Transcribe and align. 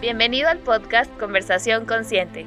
Bienvenido 0.00 0.48
al 0.48 0.60
podcast 0.60 1.14
Conversación 1.18 1.84
Consciente, 1.84 2.46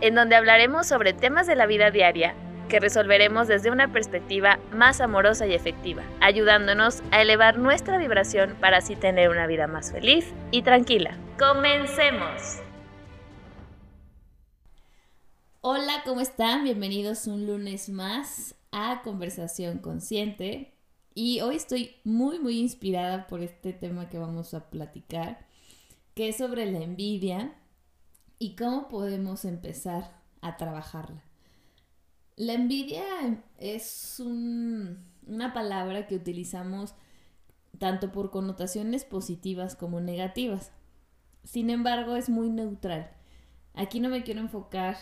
en 0.00 0.14
donde 0.14 0.36
hablaremos 0.36 0.86
sobre 0.86 1.12
temas 1.12 1.48
de 1.48 1.56
la 1.56 1.66
vida 1.66 1.90
diaria 1.90 2.36
que 2.68 2.78
resolveremos 2.78 3.48
desde 3.48 3.72
una 3.72 3.92
perspectiva 3.92 4.60
más 4.72 5.00
amorosa 5.00 5.48
y 5.48 5.52
efectiva, 5.52 6.04
ayudándonos 6.20 7.02
a 7.10 7.20
elevar 7.20 7.58
nuestra 7.58 7.98
vibración 7.98 8.56
para 8.60 8.76
así 8.76 8.94
tener 8.94 9.30
una 9.30 9.48
vida 9.48 9.66
más 9.66 9.90
feliz 9.90 10.32
y 10.52 10.62
tranquila. 10.62 11.18
¡Comencemos! 11.40 12.60
Hola, 15.60 16.02
¿cómo 16.04 16.20
están? 16.20 16.62
Bienvenidos 16.62 17.26
un 17.26 17.48
lunes 17.48 17.88
más 17.88 18.54
a 18.70 19.02
Conversación 19.02 19.78
Consciente. 19.78 20.72
Y 21.14 21.40
hoy 21.40 21.56
estoy 21.56 21.96
muy, 22.04 22.38
muy 22.38 22.60
inspirada 22.60 23.26
por 23.26 23.40
este 23.40 23.72
tema 23.72 24.08
que 24.08 24.18
vamos 24.18 24.54
a 24.54 24.70
platicar, 24.70 25.50
que 26.14 26.28
es 26.28 26.36
sobre 26.36 26.70
la 26.70 26.80
envidia 26.80 27.54
y 28.38 28.56
cómo 28.56 28.88
podemos 28.88 29.44
empezar 29.44 30.20
a 30.40 30.56
trabajarla. 30.56 31.22
La 32.36 32.54
envidia 32.54 33.04
es 33.58 34.20
una 34.20 35.52
palabra 35.52 36.06
que 36.06 36.16
utilizamos 36.16 36.94
tanto 37.78 38.12
por 38.12 38.30
connotaciones 38.30 39.04
positivas 39.04 39.76
como 39.76 40.00
negativas. 40.00 40.72
Sin 41.44 41.70
embargo, 41.70 42.16
es 42.16 42.28
muy 42.28 42.50
neutral. 42.50 43.10
Aquí 43.74 44.00
no 44.00 44.08
me 44.08 44.22
quiero 44.22 44.40
enfocar 44.40 44.96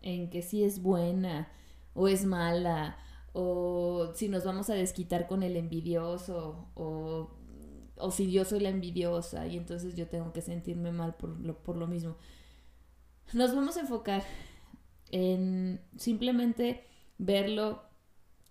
en 0.00 0.30
que 0.30 0.42
si 0.42 0.64
es 0.64 0.82
buena 0.82 1.48
o 1.94 2.08
es 2.08 2.24
mala 2.24 2.96
o 3.32 4.12
si 4.14 4.28
nos 4.28 4.44
vamos 4.44 4.70
a 4.70 4.74
desquitar 4.74 5.26
con 5.26 5.42
el 5.42 5.56
envidioso 5.56 6.68
o, 6.74 7.30
o 8.02 8.10
si 8.10 8.30
yo 8.30 8.44
soy 8.44 8.60
la 8.60 8.68
envidiosa 8.68 9.46
y 9.46 9.56
entonces 9.56 9.94
yo 9.96 10.08
tengo 10.08 10.32
que 10.32 10.42
sentirme 10.42 10.92
mal 10.92 11.14
por 11.14 11.40
lo, 11.40 11.62
por 11.62 11.76
lo 11.76 11.86
mismo. 11.86 12.16
Nos 13.32 13.54
vamos 13.54 13.76
a 13.76 13.80
enfocar 13.80 14.22
en 15.10 15.80
simplemente 15.96 16.84
verlo 17.18 17.82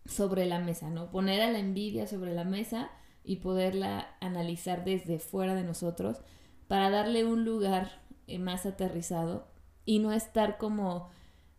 sobre 0.06 0.46
la 0.46 0.60
mesa, 0.60 0.90
¿no? 0.90 1.12
Poner 1.12 1.42
a 1.42 1.52
la 1.52 1.60
envidia 1.60 2.08
sobre 2.08 2.34
la 2.34 2.44
mesa 2.44 2.90
y 3.24 3.38
poderla 3.38 4.16
analizar 4.20 4.84
desde 4.84 5.20
fuera 5.20 5.54
de 5.54 5.64
nosotros 5.64 6.22
para 6.68 6.90
darle 6.90 7.26
un 7.26 7.46
lugar 7.46 8.02
eh, 8.28 8.40
más 8.40 8.66
aterrizado 8.66 9.48
y 9.86 10.00
no 10.00 10.14
estar 10.14 10.58
como 10.58 11.10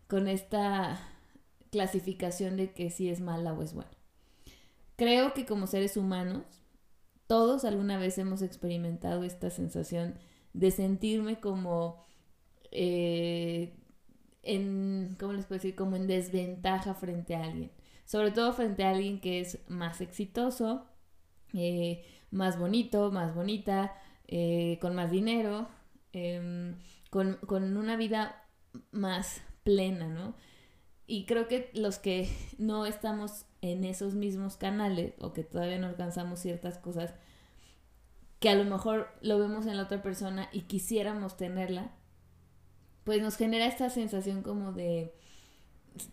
con 0.07 0.27
esta 0.27 0.99
clasificación 1.71 2.57
de 2.57 2.73
que 2.73 2.89
si 2.89 3.09
es 3.09 3.21
mala 3.21 3.53
o 3.53 3.61
es 3.61 3.73
buena. 3.73 3.91
Creo 4.95 5.33
que 5.33 5.45
como 5.45 5.67
seres 5.67 5.97
humanos, 5.97 6.62
todos 7.27 7.65
alguna 7.65 7.97
vez 7.97 8.17
hemos 8.17 8.41
experimentado 8.41 9.23
esta 9.23 9.49
sensación 9.49 10.15
de 10.53 10.71
sentirme 10.71 11.39
como 11.39 12.03
eh, 12.71 13.73
en, 14.43 15.15
¿cómo 15.19 15.33
les 15.33 15.45
puedo 15.45 15.59
decir? 15.59 15.75
Como 15.75 15.95
en 15.95 16.07
desventaja 16.07 16.93
frente 16.93 17.35
a 17.35 17.43
alguien. 17.43 17.71
Sobre 18.05 18.31
todo 18.31 18.53
frente 18.53 18.83
a 18.83 18.91
alguien 18.91 19.21
que 19.21 19.39
es 19.39 19.59
más 19.69 20.01
exitoso, 20.01 20.85
eh, 21.53 22.03
más 22.31 22.59
bonito, 22.59 23.11
más 23.11 23.33
bonita, 23.33 23.93
eh, 24.27 24.77
con 24.81 24.95
más 24.95 25.11
dinero, 25.11 25.67
em, 26.11 26.75
con, 27.09 27.37
con 27.45 27.77
una 27.77 27.95
vida 27.95 28.43
más 28.91 29.41
plena, 29.63 30.07
¿no? 30.09 30.35
Y 31.05 31.25
creo 31.25 31.47
que 31.47 31.69
los 31.73 31.99
que 31.99 32.29
no 32.57 32.85
estamos 32.85 33.45
en 33.61 33.83
esos 33.83 34.15
mismos 34.15 34.57
canales 34.57 35.13
o 35.19 35.33
que 35.33 35.43
todavía 35.43 35.79
no 35.79 35.87
alcanzamos 35.87 36.39
ciertas 36.39 36.77
cosas 36.77 37.13
que 38.39 38.49
a 38.49 38.55
lo 38.55 38.65
mejor 38.65 39.07
lo 39.21 39.39
vemos 39.39 39.65
en 39.67 39.77
la 39.77 39.83
otra 39.83 40.03
persona 40.03 40.49
y 40.51 40.63
quisiéramos 40.63 41.37
tenerla, 41.37 41.91
pues 43.05 43.21
nos 43.21 43.37
genera 43.37 43.65
esta 43.67 43.89
sensación 43.89 44.41
como 44.43 44.73
de, 44.73 45.13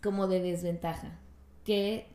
como 0.01 0.27
de 0.27 0.41
desventaja, 0.41 1.19
que 1.65 2.07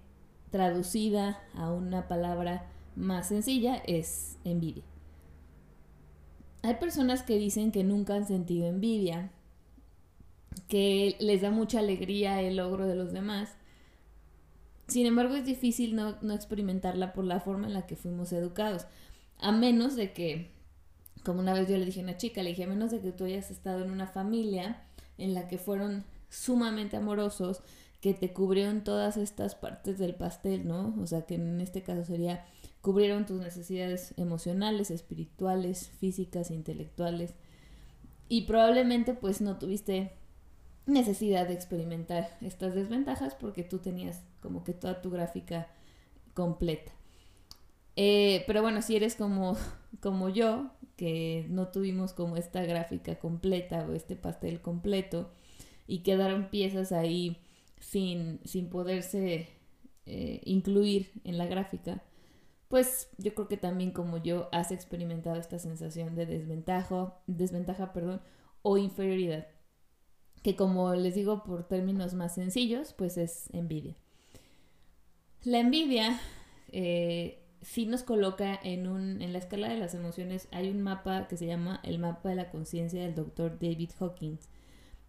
traducida 0.51 1.43
a 1.55 1.71
una 1.71 2.09
palabra 2.09 2.67
más 2.95 3.29
sencilla 3.29 3.77
es 3.87 4.39
envidia. 4.45 4.85
Hay 6.63 6.77
personas 6.77 7.23
que 7.23 7.37
dicen 7.37 7.71
que 7.71 7.85
nunca 7.85 8.15
han 8.15 8.27
sentido 8.27 8.67
envidia, 8.67 9.31
que 10.69 11.17
les 11.21 11.43
da 11.43 11.51
mucha 11.51 11.79
alegría 11.79 12.41
el 12.43 12.57
logro 12.57 12.87
de 12.87 12.97
los 12.97 13.13
demás. 13.13 13.57
Sin 14.89 15.07
embargo, 15.07 15.35
es 15.35 15.45
difícil 15.45 15.97
no, 15.97 16.17
no 16.23 16.35
experimentarla 16.35 17.13
por 17.13 17.25
la 17.25 17.41
forma 17.41 17.67
en 17.67 17.75
la 17.75 17.87
que 17.87 17.97
fuimos 17.97 18.33
educados, 18.33 18.87
a 19.39 19.53
menos 19.53 19.97
de 19.97 20.13
que 20.13 20.57
como 21.27 21.41
una 21.41 21.55
vez 21.55 21.69
yo 21.69 21.77
le 21.77 21.85
dije 21.85 22.01
a 22.01 22.05
una 22.05 22.17
chica, 22.17 22.43
le 22.43 22.51
dije, 22.51 22.65
a 22.65 22.69
menos 22.69 22.93
de 22.93 23.01
que 23.01 23.11
tú 23.11 23.25
hayas 23.25 23.51
estado 23.51 23.85
en 23.85 23.91
una 23.91 24.07
familia 24.07 24.85
en 25.19 25.35
la 25.35 25.49
que 25.49 25.59
fueron 25.59 26.05
sumamente 26.29 26.97
amorosos, 26.97 27.63
que 28.01 28.15
te 28.15 28.33
cubrieron 28.33 28.85
todas 28.85 29.17
estas 29.17 29.57
partes 29.57 29.99
del 29.99 30.15
pastel, 30.15 30.69
¿no? 30.69 30.95
O 31.01 31.07
sea, 31.07 31.23
que 31.23 31.35
en 31.35 31.61
este 31.61 31.83
caso 31.83 32.05
sería, 32.05 32.45
cubrieron 32.81 33.27
tus 33.27 33.41
necesidades 33.41 34.15
emocionales, 34.17 34.93
espirituales, 34.93 35.89
físicas, 35.99 36.53
intelectuales. 36.53 37.35
Y 38.29 38.43
probablemente 38.43 39.13
pues 39.13 39.41
no 39.41 39.59
tuviste 39.59 40.13
necesidad 40.87 41.49
de 41.49 41.55
experimentar 41.55 42.37
estas 42.41 42.75
desventajas 42.75 43.35
porque 43.35 43.65
tú 43.65 43.79
tenías 43.79 44.23
como 44.41 44.65
que 44.65 44.73
toda 44.73 45.03
tu 45.03 45.11
gráfica 45.11 45.69
completa. 46.35 46.93
Eh, 47.97 48.45
pero 48.47 48.63
bueno, 48.63 48.83
si 48.83 48.97
eres 48.97 49.17
como, 49.17 49.57
como 50.01 50.29
yo, 50.29 50.71
que 50.97 51.47
no 51.51 51.69
tuvimos 51.69 52.13
como 52.13 52.37
esta 52.37 52.63
gráfica 52.63 53.17
completa 53.19 53.87
o 53.89 53.93
este 53.93 54.17
pastel 54.17 54.61
completo 54.61 55.31
y 55.87 55.99
quedaron 56.01 56.49
piezas 56.51 56.93
ahí 56.93 57.39
sin, 57.81 58.41
sin 58.45 58.71
poderse 58.71 59.49
eh, 60.07 60.41
incluir 60.45 61.11
en 61.25 61.37
la 61.39 61.47
gráfica, 61.47 62.03
pues 62.69 63.11
yo 63.19 63.35
creo 63.35 63.49
que 63.49 63.57
también 63.57 63.91
como 63.93 64.19
yo 64.19 64.49
has 64.53 64.73
experimentado 64.73 65.37
esta 65.37 65.59
sensación 65.59 66.15
de 66.15 66.27
desventaja, 66.27 67.15
desventaja 67.27 67.93
perdón, 67.93 68.21
o 68.63 68.79
inferioridad, 68.79 69.47
que 70.47 70.55
como 70.55 70.95
les 70.95 71.17
digo 71.17 71.43
por 71.43 71.67
términos 71.67 72.15
más 72.15 72.37
sencillos, 72.37 72.93
pues 72.93 73.17
es 73.17 73.53
envidia. 73.53 73.97
La 75.43 75.59
envidia 75.59 76.21
eh, 76.69 77.43
sí 77.63 77.85
nos 77.85 78.05
coloca 78.05 78.57
en 78.63 78.87
un, 78.87 79.23
en 79.23 79.33
la 79.33 79.41
escala 79.41 79.69
de 79.69 79.77
las 79.77 79.93
emociones, 79.95 80.47
hay 80.53 80.71
un 80.71 80.83
mapa 80.83 81.27
que 81.27 81.37
se 81.37 81.47
llama 81.47 81.81
el 81.83 81.99
mapa 81.99 82.29
de 82.29 82.37
la 82.37 82.53
conciencia 82.53 83.03
del 83.03 83.17
doctor 83.17 83.59
David 83.59 83.91
Hawkins, 83.99 84.49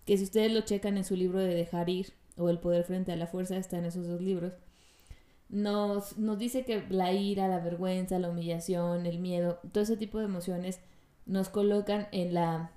que 0.06 0.18
si 0.18 0.24
ustedes 0.24 0.52
lo 0.52 0.62
checan 0.62 0.98
en 0.98 1.04
su 1.04 1.16
libro 1.16 1.38
de 1.38 1.54
dejar 1.54 1.88
ir 1.88 2.14
o 2.36 2.50
el 2.50 2.58
poder 2.58 2.84
frente 2.84 3.12
a 3.12 3.16
la 3.16 3.28
fuerza, 3.28 3.58
está 3.58 3.78
en 3.78 3.86
esos 3.86 4.08
dos 4.08 4.20
libros, 4.20 4.54
nos, 5.50 6.18
nos 6.18 6.40
dice 6.40 6.66
que 6.66 6.84
la 6.90 7.14
ira, 7.14 7.48
la 7.48 7.60
vergüenza, 7.60 8.18
la 8.18 8.32
humillación, 8.32 9.06
el 9.06 9.20
miedo, 9.20 9.60
todo 9.72 9.84
ese 9.84 9.98
tipo 9.98 10.18
de 10.18 10.26
emociones 10.26 10.80
nos 11.28 11.50
colocan 11.50 12.08
en 12.12 12.34
la 12.34 12.72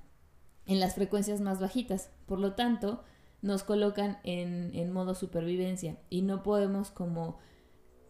en 0.71 0.79
las 0.79 0.95
frecuencias 0.95 1.41
más 1.41 1.61
bajitas. 1.61 2.11
Por 2.27 2.39
lo 2.39 2.53
tanto, 2.53 3.03
nos 3.43 3.65
colocan 3.65 4.19
en, 4.23 4.71
en 4.73 4.93
modo 4.93 5.17
supervivencia 5.17 5.99
y 6.09 6.23
no 6.23 6.45
podemos 6.45 6.93
como 6.93 7.39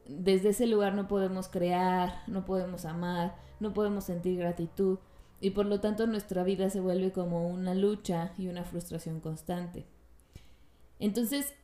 desde 0.07 0.51
ese 0.51 0.67
lugar 0.67 0.95
no 0.95 1.09
podemos 1.09 1.49
crear, 1.49 2.23
no 2.27 2.45
podemos 2.45 2.85
amar, 2.85 3.35
no 3.61 3.73
podemos 3.73 4.05
sentir 4.05 4.39
gratitud 4.39 4.99
y 5.41 5.51
por 5.51 5.65
lo 5.65 5.81
tanto 5.81 6.07
nuestra 6.07 6.45
vida 6.45 6.69
se 6.69 6.81
vuelve 6.81 7.13
como 7.13 7.49
una 7.49 7.75
lucha 7.75 8.35
y 8.37 8.49
una 8.49 8.65
frustración 8.65 9.21
constante. 9.21 9.87
Entonces, 10.99 11.55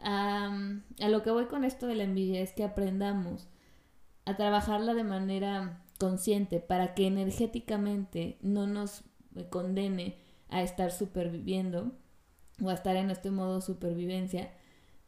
a 0.00 0.50
lo 0.98 1.22
que 1.22 1.30
voy 1.30 1.46
con 1.46 1.62
esto 1.62 1.86
de 1.86 1.94
la 1.94 2.04
envidia 2.04 2.40
es 2.40 2.52
que 2.52 2.64
aprendamos 2.64 3.46
a 4.24 4.36
trabajarla 4.36 4.94
de 4.94 5.04
manera 5.04 5.84
consciente 6.00 6.58
para 6.58 6.94
que 6.94 7.06
energéticamente 7.06 8.36
no 8.40 8.66
nos 8.66 9.04
condene 9.46 10.16
a 10.48 10.62
estar 10.62 10.90
superviviendo 10.90 11.92
o 12.62 12.70
a 12.70 12.74
estar 12.74 12.96
en 12.96 13.10
este 13.10 13.30
modo 13.30 13.60
supervivencia 13.60 14.52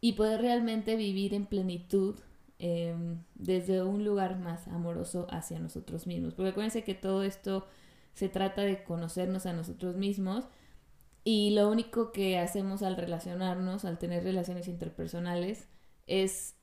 y 0.01 0.13
poder 0.13 0.41
realmente 0.41 0.97
vivir 0.97 1.35
en 1.35 1.47
plenitud 1.47 2.17
Em, 2.63 3.25
desde 3.37 3.83
un 3.83 4.05
lugar 4.05 4.39
más 4.39 4.69
amoroso 4.69 5.27
hacia 5.31 5.59
nosotros 5.59 6.07
mismos. 6.07 6.35
Porque 6.35 6.51
acuérdense 6.51 6.85
que 6.85 6.95
todo 6.95 7.23
esto 7.23 7.67
se 8.13 8.29
trata 8.29 8.61
de 8.61 8.85
conocernos 8.85 9.47
a 9.47 9.55
nosotros 9.55 9.97
mismos 9.97 10.45
y 11.25 11.53
lo 11.53 11.71
único 11.71 12.13
que 12.13 12.39
hacemos 12.39 12.83
al 12.83 12.99
relacionarnos, 12.99 13.87
al 13.87 13.99
tener 13.99 14.25
relaciones 14.25 14.69
interpersonales, 14.69 15.69
es 16.07 16.55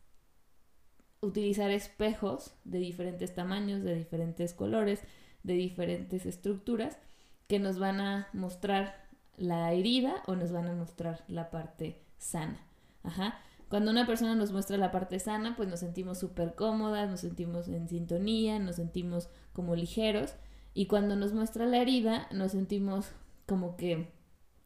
utilizar 1.21 1.71
espejos 1.71 2.53
de 2.63 2.77
diferentes 2.77 3.33
tamaños, 3.33 3.81
de 3.81 3.95
diferentes 3.95 4.53
colores, 4.53 5.01
de 5.41 5.55
diferentes 5.55 6.27
estructuras 6.27 6.99
que 7.47 7.59
nos 7.59 7.79
van 7.79 8.01
a 8.01 8.27
mostrar 8.33 9.07
la 9.37 9.71
herida 9.73 10.23
o 10.25 10.35
nos 10.35 10.51
van 10.51 10.67
a 10.67 10.73
mostrar 10.73 11.23
la 11.27 11.49
parte 11.49 12.01
sana. 12.17 12.59
Ajá. 13.03 13.39
Cuando 13.69 13.91
una 13.91 14.07
persona 14.07 14.35
nos 14.35 14.51
muestra 14.51 14.77
la 14.77 14.91
parte 14.91 15.19
sana, 15.19 15.55
pues 15.55 15.67
nos 15.67 15.81
sentimos 15.81 16.17
súper 16.17 16.55
cómodas, 16.55 17.09
nos 17.09 17.19
sentimos 17.19 17.67
en 17.67 17.87
sintonía, 17.89 18.59
nos 18.59 18.77
sentimos 18.77 19.29
como 19.53 19.75
ligeros. 19.75 20.35
Y 20.73 20.87
cuando 20.87 21.15
nos 21.15 21.33
muestra 21.33 21.65
la 21.65 21.77
herida, 21.77 22.27
nos 22.31 22.51
sentimos 22.51 23.11
como 23.45 23.75
que 23.75 24.11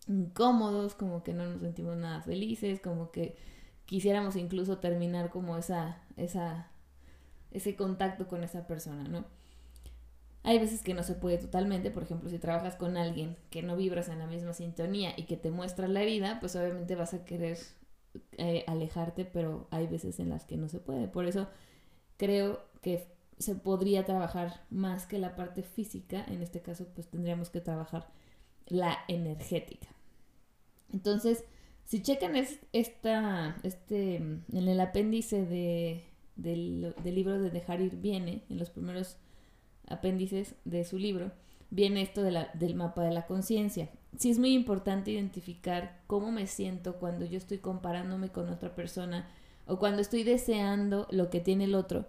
incómodos, 0.07 0.93
como 0.93 1.23
que 1.23 1.33
no 1.33 1.47
nos 1.47 1.61
sentimos 1.61 1.97
nada 1.97 2.21
felices, 2.21 2.79
como 2.79 3.11
que 3.11 3.37
quisiéramos 3.85 4.35
incluso 4.35 4.77
terminar 4.77 5.29
como 5.29 5.57
esa, 5.57 6.01
esa, 6.17 6.69
ese 7.51 7.75
contacto 7.75 8.27
con 8.27 8.43
esa 8.43 8.67
persona, 8.67 9.03
¿no? 9.03 9.25
Hay 10.43 10.57
veces 10.57 10.81
que 10.81 10.93
no 10.93 11.03
se 11.03 11.13
puede 11.13 11.37
totalmente, 11.37 11.91
por 11.91 12.03
ejemplo, 12.03 12.29
si 12.29 12.39
trabajas 12.39 12.75
con 12.75 12.97
alguien 12.97 13.37
que 13.51 13.61
no 13.61 13.77
vibras 13.77 14.09
en 14.09 14.19
la 14.19 14.27
misma 14.27 14.53
sintonía 14.53 15.13
y 15.15 15.23
que 15.23 15.37
te 15.37 15.51
muestra 15.51 15.87
la 15.87 16.01
herida, 16.01 16.39
pues 16.39 16.55
obviamente 16.55 16.95
vas 16.95 17.13
a 17.13 17.25
querer 17.25 17.59
eh, 18.37 18.63
alejarte, 18.67 19.25
pero 19.25 19.67
hay 19.69 19.87
veces 19.87 20.19
en 20.19 20.29
las 20.29 20.45
que 20.45 20.57
no 20.57 20.67
se 20.67 20.79
puede. 20.79 21.07
Por 21.07 21.25
eso 21.25 21.47
creo 22.17 22.59
que 22.81 23.07
se 23.37 23.55
podría 23.55 24.03
trabajar 24.05 24.61
más 24.69 25.05
que 25.05 25.19
la 25.19 25.35
parte 25.35 25.63
física, 25.63 26.25
en 26.27 26.41
este 26.41 26.61
caso 26.61 26.87
pues 26.93 27.07
tendríamos 27.07 27.49
que 27.49 27.61
trabajar 27.61 28.07
la 28.67 28.97
energética. 29.07 29.87
Entonces, 30.91 31.43
si 31.85 32.01
checan 32.01 32.35
esta, 32.73 33.57
este, 33.63 34.15
en 34.15 34.43
el 34.51 34.79
apéndice 34.79 35.45
de, 35.45 36.03
del, 36.35 36.95
del 37.03 37.15
libro 37.15 37.39
de 37.39 37.49
Dejar 37.49 37.81
ir 37.81 37.97
viene, 37.97 38.43
en 38.49 38.57
los 38.57 38.69
primeros 38.69 39.17
apéndices 39.87 40.55
de 40.65 40.83
su 40.83 40.97
libro, 40.97 41.31
viene 41.69 42.01
esto 42.01 42.21
de 42.23 42.31
la, 42.31 42.51
del 42.53 42.75
mapa 42.75 43.03
de 43.03 43.11
la 43.11 43.25
conciencia. 43.25 43.89
Sí 44.17 44.29
es 44.29 44.39
muy 44.39 44.53
importante 44.53 45.11
identificar 45.11 46.01
cómo 46.07 46.31
me 46.31 46.47
siento 46.47 46.95
cuando 46.97 47.25
yo 47.25 47.37
estoy 47.37 47.59
comparándome 47.59 48.29
con 48.29 48.49
otra 48.49 48.75
persona 48.75 49.29
o 49.65 49.79
cuando 49.79 50.01
estoy 50.01 50.23
deseando 50.23 51.07
lo 51.11 51.29
que 51.29 51.39
tiene 51.39 51.63
el 51.63 51.75
otro 51.75 52.05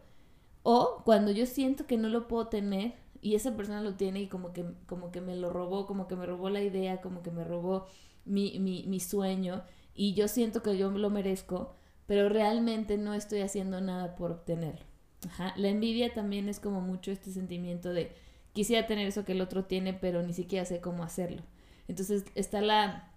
o 0.62 1.02
cuando 1.04 1.30
yo 1.30 1.46
siento 1.46 1.86
que 1.86 1.96
no 1.96 2.08
lo 2.08 2.28
puedo 2.28 2.48
tener 2.48 2.94
y 3.20 3.34
esa 3.34 3.56
persona 3.56 3.80
lo 3.82 3.94
tiene 3.94 4.20
y 4.22 4.28
como 4.28 4.52
que, 4.52 4.64
como 4.86 5.12
que 5.12 5.20
me 5.20 5.36
lo 5.36 5.50
robó, 5.50 5.86
como 5.86 6.08
que 6.08 6.16
me 6.16 6.26
robó 6.26 6.50
la 6.50 6.62
idea, 6.62 7.00
como 7.00 7.22
que 7.22 7.30
me 7.30 7.44
robó 7.44 7.86
mi, 8.24 8.58
mi, 8.58 8.84
mi 8.86 9.00
sueño 9.00 9.62
y 9.94 10.14
yo 10.14 10.28
siento 10.28 10.62
que 10.62 10.76
yo 10.76 10.90
lo 10.90 11.10
merezco, 11.10 11.74
pero 12.06 12.28
realmente 12.28 12.96
no 12.98 13.14
estoy 13.14 13.40
haciendo 13.40 13.80
nada 13.80 14.16
por 14.16 14.32
obtenerlo. 14.32 14.84
Ajá. 15.26 15.54
La 15.56 15.68
envidia 15.68 16.12
también 16.12 16.48
es 16.48 16.60
como 16.60 16.80
mucho 16.80 17.10
este 17.10 17.30
sentimiento 17.30 17.92
de 17.92 18.12
quisiera 18.52 18.86
tener 18.86 19.06
eso 19.06 19.24
que 19.24 19.32
el 19.32 19.40
otro 19.40 19.64
tiene, 19.64 19.94
pero 19.94 20.22
ni 20.22 20.32
siquiera 20.32 20.64
sé 20.64 20.80
cómo 20.80 21.02
hacerlo. 21.02 21.42
Entonces 21.88 22.24
está 22.34 22.60
la 22.60 23.10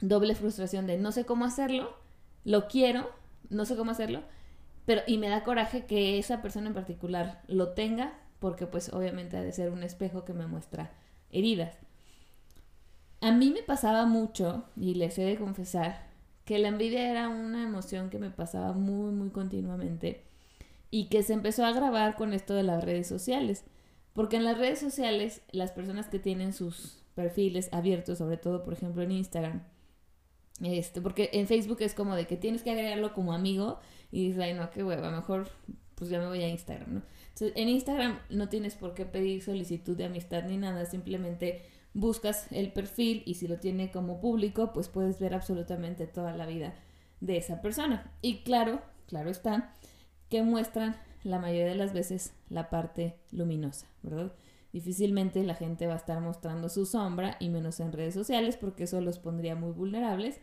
doble 0.00 0.34
frustración 0.34 0.86
de 0.86 0.98
no 0.98 1.12
sé 1.12 1.24
cómo 1.24 1.44
hacerlo, 1.44 1.96
lo 2.44 2.68
quiero, 2.68 3.10
no 3.48 3.64
sé 3.64 3.76
cómo 3.76 3.90
hacerlo, 3.90 4.22
pero 4.84 5.02
y 5.06 5.18
me 5.18 5.28
da 5.28 5.44
coraje 5.44 5.86
que 5.86 6.18
esa 6.18 6.42
persona 6.42 6.68
en 6.68 6.74
particular 6.74 7.42
lo 7.48 7.70
tenga, 7.70 8.18
porque 8.38 8.66
pues 8.66 8.92
obviamente 8.92 9.36
ha 9.36 9.42
de 9.42 9.52
ser 9.52 9.70
un 9.70 9.82
espejo 9.82 10.24
que 10.24 10.32
me 10.32 10.46
muestra 10.46 10.92
heridas. 11.30 11.76
A 13.20 13.32
mí 13.32 13.50
me 13.50 13.62
pasaba 13.62 14.06
mucho, 14.06 14.64
y 14.76 14.94
les 14.94 15.18
he 15.18 15.24
de 15.24 15.36
confesar, 15.36 16.06
que 16.44 16.58
la 16.58 16.68
envidia 16.68 17.10
era 17.10 17.28
una 17.28 17.64
emoción 17.64 18.10
que 18.10 18.18
me 18.18 18.30
pasaba 18.30 18.72
muy, 18.72 19.10
muy 19.12 19.30
continuamente 19.30 20.25
y 20.90 21.08
que 21.08 21.22
se 21.22 21.32
empezó 21.32 21.64
a 21.64 21.72
grabar 21.72 22.16
con 22.16 22.32
esto 22.32 22.54
de 22.54 22.62
las 22.62 22.82
redes 22.84 23.06
sociales. 23.06 23.64
Porque 24.12 24.36
en 24.36 24.44
las 24.44 24.58
redes 24.58 24.78
sociales, 24.78 25.42
las 25.50 25.72
personas 25.72 26.08
que 26.08 26.18
tienen 26.18 26.52
sus 26.52 27.02
perfiles 27.14 27.68
abiertos, 27.72 28.18
sobre 28.18 28.36
todo, 28.36 28.62
por 28.62 28.72
ejemplo, 28.72 29.02
en 29.02 29.12
Instagram, 29.12 29.62
este, 30.62 31.02
porque 31.02 31.30
en 31.32 31.46
Facebook 31.46 31.78
es 31.80 31.92
como 31.92 32.14
de 32.14 32.26
que 32.26 32.36
tienes 32.36 32.62
que 32.62 32.70
agregarlo 32.70 33.12
como 33.12 33.34
amigo 33.34 33.78
y 34.10 34.28
dices, 34.28 34.42
ay, 34.42 34.54
no, 34.54 34.70
qué 34.70 34.82
hueva, 34.82 35.10
mejor 35.10 35.48
pues 35.96 36.10
ya 36.10 36.18
me 36.18 36.26
voy 36.26 36.42
a 36.42 36.48
Instagram, 36.48 36.94
¿no? 36.94 37.02
Entonces, 37.28 37.52
en 37.56 37.68
Instagram 37.68 38.18
no 38.28 38.48
tienes 38.48 38.74
por 38.74 38.94
qué 38.94 39.06
pedir 39.06 39.42
solicitud 39.42 39.96
de 39.96 40.04
amistad 40.04 40.44
ni 40.44 40.58
nada, 40.58 40.84
simplemente 40.84 41.62
buscas 41.94 42.52
el 42.52 42.72
perfil 42.72 43.22
y 43.24 43.34
si 43.34 43.48
lo 43.48 43.58
tiene 43.58 43.90
como 43.90 44.20
público, 44.20 44.72
pues 44.72 44.88
puedes 44.88 45.18
ver 45.18 45.34
absolutamente 45.34 46.06
toda 46.06 46.36
la 46.36 46.46
vida 46.46 46.74
de 47.20 47.38
esa 47.38 47.62
persona. 47.62 48.12
Y 48.20 48.42
claro, 48.42 48.82
claro 49.06 49.30
está, 49.30 49.74
que 50.28 50.42
muestran 50.42 50.96
la 51.22 51.38
mayoría 51.38 51.66
de 51.66 51.74
las 51.74 51.92
veces 51.92 52.34
la 52.48 52.70
parte 52.70 53.18
luminosa, 53.30 53.86
¿verdad? 54.02 54.32
Difícilmente 54.72 55.42
la 55.42 55.54
gente 55.54 55.86
va 55.86 55.94
a 55.94 55.98
estar 55.98 56.20
mostrando 56.20 56.68
su 56.68 56.86
sombra 56.86 57.36
y 57.40 57.48
menos 57.48 57.80
en 57.80 57.92
redes 57.92 58.14
sociales 58.14 58.56
porque 58.56 58.84
eso 58.84 59.00
los 59.00 59.18
pondría 59.18 59.54
muy 59.54 59.72
vulnerables 59.72 60.40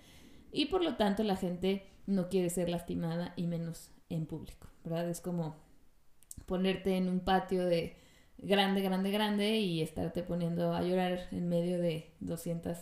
y 0.51 0.65
por 0.65 0.83
lo 0.83 0.95
tanto 0.95 1.24
la 1.24 1.35
gente 1.35 1.85
no 2.06 2.30
quiere 2.30 2.50
ser 2.50 2.69
lastimada 2.69 3.33
y 3.35 3.47
menos 3.47 3.91
en 4.09 4.25
público, 4.25 4.68
¿verdad? 4.83 5.09
Es 5.09 5.21
como 5.21 5.56
ponerte 6.45 6.97
en 6.97 7.09
un 7.09 7.19
patio 7.19 7.65
de 7.65 7.95
grande, 8.38 8.81
grande, 8.81 9.12
grande 9.12 9.57
y 9.59 9.81
estarte 9.81 10.24
poniendo 10.24 10.74
a 10.74 10.81
llorar 10.81 11.27
en 11.31 11.47
medio 11.47 11.80
de 11.80 12.12
200, 12.19 12.77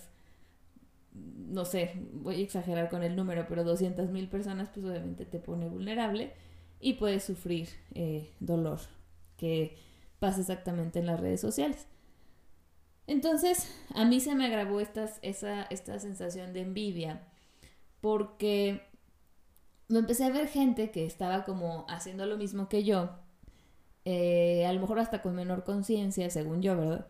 no 1.13 1.65
sé, 1.65 1.93
voy 2.13 2.35
a 2.35 2.43
exagerar 2.43 2.89
con 2.89 3.03
el 3.03 3.15
número, 3.15 3.45
pero 3.47 3.63
200 3.63 4.09
mil 4.09 4.27
personas, 4.27 4.69
pues 4.73 4.85
obviamente 4.85 5.25
te 5.25 5.39
pone 5.39 5.67
vulnerable 5.67 6.33
y 6.81 6.93
puedes 6.93 7.23
sufrir 7.23 7.69
eh, 7.93 8.33
dolor, 8.39 8.79
que 9.37 9.77
pasa 10.19 10.41
exactamente 10.41 10.99
en 10.99 11.05
las 11.05 11.19
redes 11.19 11.41
sociales. 11.41 11.87
Entonces, 13.07 13.67
a 13.93 14.05
mí 14.05 14.19
se 14.19 14.35
me 14.35 14.45
agravó 14.45 14.79
esta, 14.79 15.09
esa, 15.21 15.63
esta 15.63 15.99
sensación 15.99 16.53
de 16.53 16.61
envidia, 16.61 17.27
porque 17.99 18.81
me 19.87 19.99
empecé 19.99 20.25
a 20.25 20.31
ver 20.31 20.47
gente 20.47 20.91
que 20.91 21.05
estaba 21.05 21.43
como 21.43 21.85
haciendo 21.89 22.25
lo 22.25 22.37
mismo 22.37 22.69
que 22.69 22.83
yo, 22.83 23.09
eh, 24.05 24.65
a 24.65 24.73
lo 24.73 24.79
mejor 24.79 24.99
hasta 24.99 25.21
con 25.21 25.35
menor 25.35 25.63
conciencia, 25.63 26.29
según 26.29 26.61
yo, 26.61 26.77
¿verdad? 26.77 27.07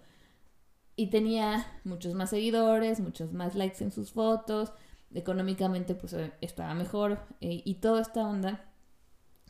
Y 0.96 1.08
tenía 1.08 1.66
muchos 1.84 2.14
más 2.16 2.32
seguidores, 2.32 3.00
muchos 3.00 3.32
más 3.34 3.56
likes 3.56 3.84
en 3.84 3.92
sus 3.92 4.12
fotos, 4.12 4.74
económicamente 5.14 5.96
pues 5.96 6.16
estaba 6.42 6.74
mejor 6.74 7.20
eh, 7.42 7.62
y 7.64 7.76
toda 7.76 8.02
esta 8.02 8.28
onda 8.28 8.71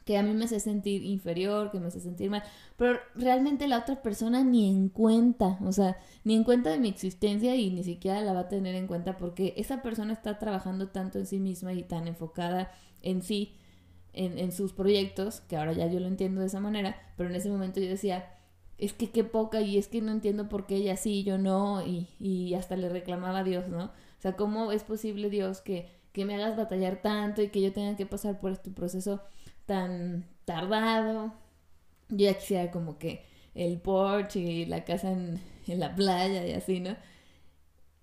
que 0.05 0.17
a 0.17 0.23
mí 0.23 0.33
me 0.33 0.45
hace 0.45 0.59
sentir 0.59 1.03
inferior, 1.03 1.71
que 1.71 1.79
me 1.79 1.87
hace 1.87 1.99
sentir 1.99 2.29
mal, 2.29 2.43
pero 2.77 2.99
realmente 3.15 3.67
la 3.67 3.79
otra 3.79 4.01
persona 4.01 4.43
ni 4.43 4.69
en 4.69 4.89
cuenta, 4.89 5.57
o 5.63 5.71
sea, 5.71 5.97
ni 6.23 6.35
en 6.35 6.43
cuenta 6.43 6.69
de 6.71 6.79
mi 6.79 6.89
existencia 6.89 7.55
y 7.55 7.69
ni 7.71 7.83
siquiera 7.83 8.21
la 8.21 8.33
va 8.33 8.41
a 8.41 8.49
tener 8.49 8.75
en 8.75 8.87
cuenta 8.87 9.17
porque 9.17 9.53
esa 9.57 9.81
persona 9.81 10.13
está 10.13 10.39
trabajando 10.39 10.89
tanto 10.89 11.19
en 11.19 11.25
sí 11.27 11.39
misma 11.39 11.73
y 11.73 11.83
tan 11.83 12.07
enfocada 12.07 12.71
en 13.01 13.21
sí, 13.21 13.55
en, 14.13 14.37
en 14.39 14.51
sus 14.51 14.73
proyectos, 14.73 15.41
que 15.41 15.55
ahora 15.57 15.73
ya 15.73 15.87
yo 15.87 15.99
lo 15.99 16.07
entiendo 16.07 16.41
de 16.41 16.47
esa 16.47 16.59
manera, 16.59 16.95
pero 17.17 17.29
en 17.29 17.35
ese 17.35 17.49
momento 17.49 17.79
yo 17.79 17.89
decía, 17.89 18.33
es 18.77 18.93
que 18.93 19.11
qué 19.11 19.23
poca 19.23 19.61
y 19.61 19.77
es 19.77 19.87
que 19.87 20.01
no 20.01 20.11
entiendo 20.11 20.49
por 20.49 20.65
qué 20.65 20.77
ella 20.77 20.97
sí 20.97 21.23
yo 21.23 21.37
no, 21.37 21.85
y, 21.85 22.09
y 22.19 22.53
hasta 22.55 22.75
le 22.75 22.89
reclamaba 22.89 23.39
a 23.39 23.43
Dios, 23.43 23.69
¿no? 23.69 23.85
O 23.85 24.21
sea, 24.21 24.35
¿cómo 24.35 24.71
es 24.71 24.83
posible 24.83 25.29
Dios 25.29 25.61
que, 25.61 25.89
que 26.13 26.25
me 26.25 26.35
hagas 26.35 26.57
batallar 26.57 27.01
tanto 27.01 27.41
y 27.41 27.49
que 27.49 27.61
yo 27.61 27.71
tenga 27.73 27.95
que 27.95 28.05
pasar 28.05 28.39
por 28.39 28.51
este 28.51 28.71
proceso? 28.71 29.21
Tan 29.65 30.25
tardado. 30.45 31.33
Yo 32.09 32.25
ya 32.25 32.33
quisiera 32.33 32.71
como 32.71 32.97
que 32.97 33.25
el 33.55 33.79
porche 33.79 34.39
y 34.39 34.65
la 34.65 34.83
casa 34.83 35.11
en, 35.11 35.39
la 35.67 35.95
playa 35.95 36.45
y 36.45 36.51
así, 36.51 36.79
¿no? 36.79 36.95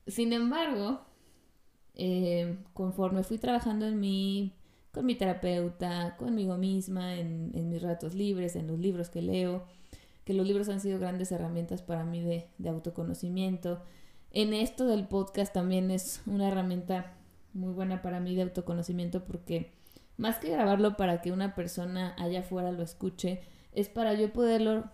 Sin 0.06 0.32
embargo, 0.32 1.02
eh, 1.94 2.56
conforme 2.72 3.22
fui 3.22 3.38
trabajando 3.38 3.86
en 3.86 4.00
mí, 4.00 4.54
con 4.92 5.04
mi 5.04 5.14
terapeuta, 5.14 6.16
conmigo 6.16 6.56
misma, 6.56 7.16
en, 7.16 7.50
en, 7.54 7.68
mis 7.68 7.82
ratos 7.82 8.14
libres, 8.14 8.56
en 8.56 8.66
los 8.66 8.78
libros 8.78 9.10
que 9.10 9.20
leo, 9.20 9.66
que 10.24 10.32
los 10.32 10.46
libros 10.46 10.68
han 10.68 10.80
sido 10.80 10.98
grandes 10.98 11.30
herramientas 11.32 11.82
para 11.82 12.04
mí 12.04 12.22
de, 12.22 12.48
de 12.58 12.68
autoconocimiento. 12.68 13.82
En 14.30 14.54
esto 14.54 14.86
del 14.86 15.06
podcast 15.06 15.52
también 15.52 15.90
es 15.90 16.22
una 16.26 16.48
herramienta 16.48 17.14
muy 17.52 17.72
buena 17.72 18.02
para 18.02 18.20
mí 18.20 18.34
de 18.34 18.42
autoconocimiento 18.42 19.24
porque 19.24 19.72
más 20.18 20.38
que 20.38 20.50
grabarlo 20.50 20.96
para 20.96 21.22
que 21.22 21.32
una 21.32 21.54
persona 21.54 22.14
allá 22.18 22.40
afuera 22.40 22.72
lo 22.72 22.82
escuche, 22.82 23.40
es 23.72 23.88
para 23.88 24.12
yo 24.14 24.32
poderlo 24.32 24.90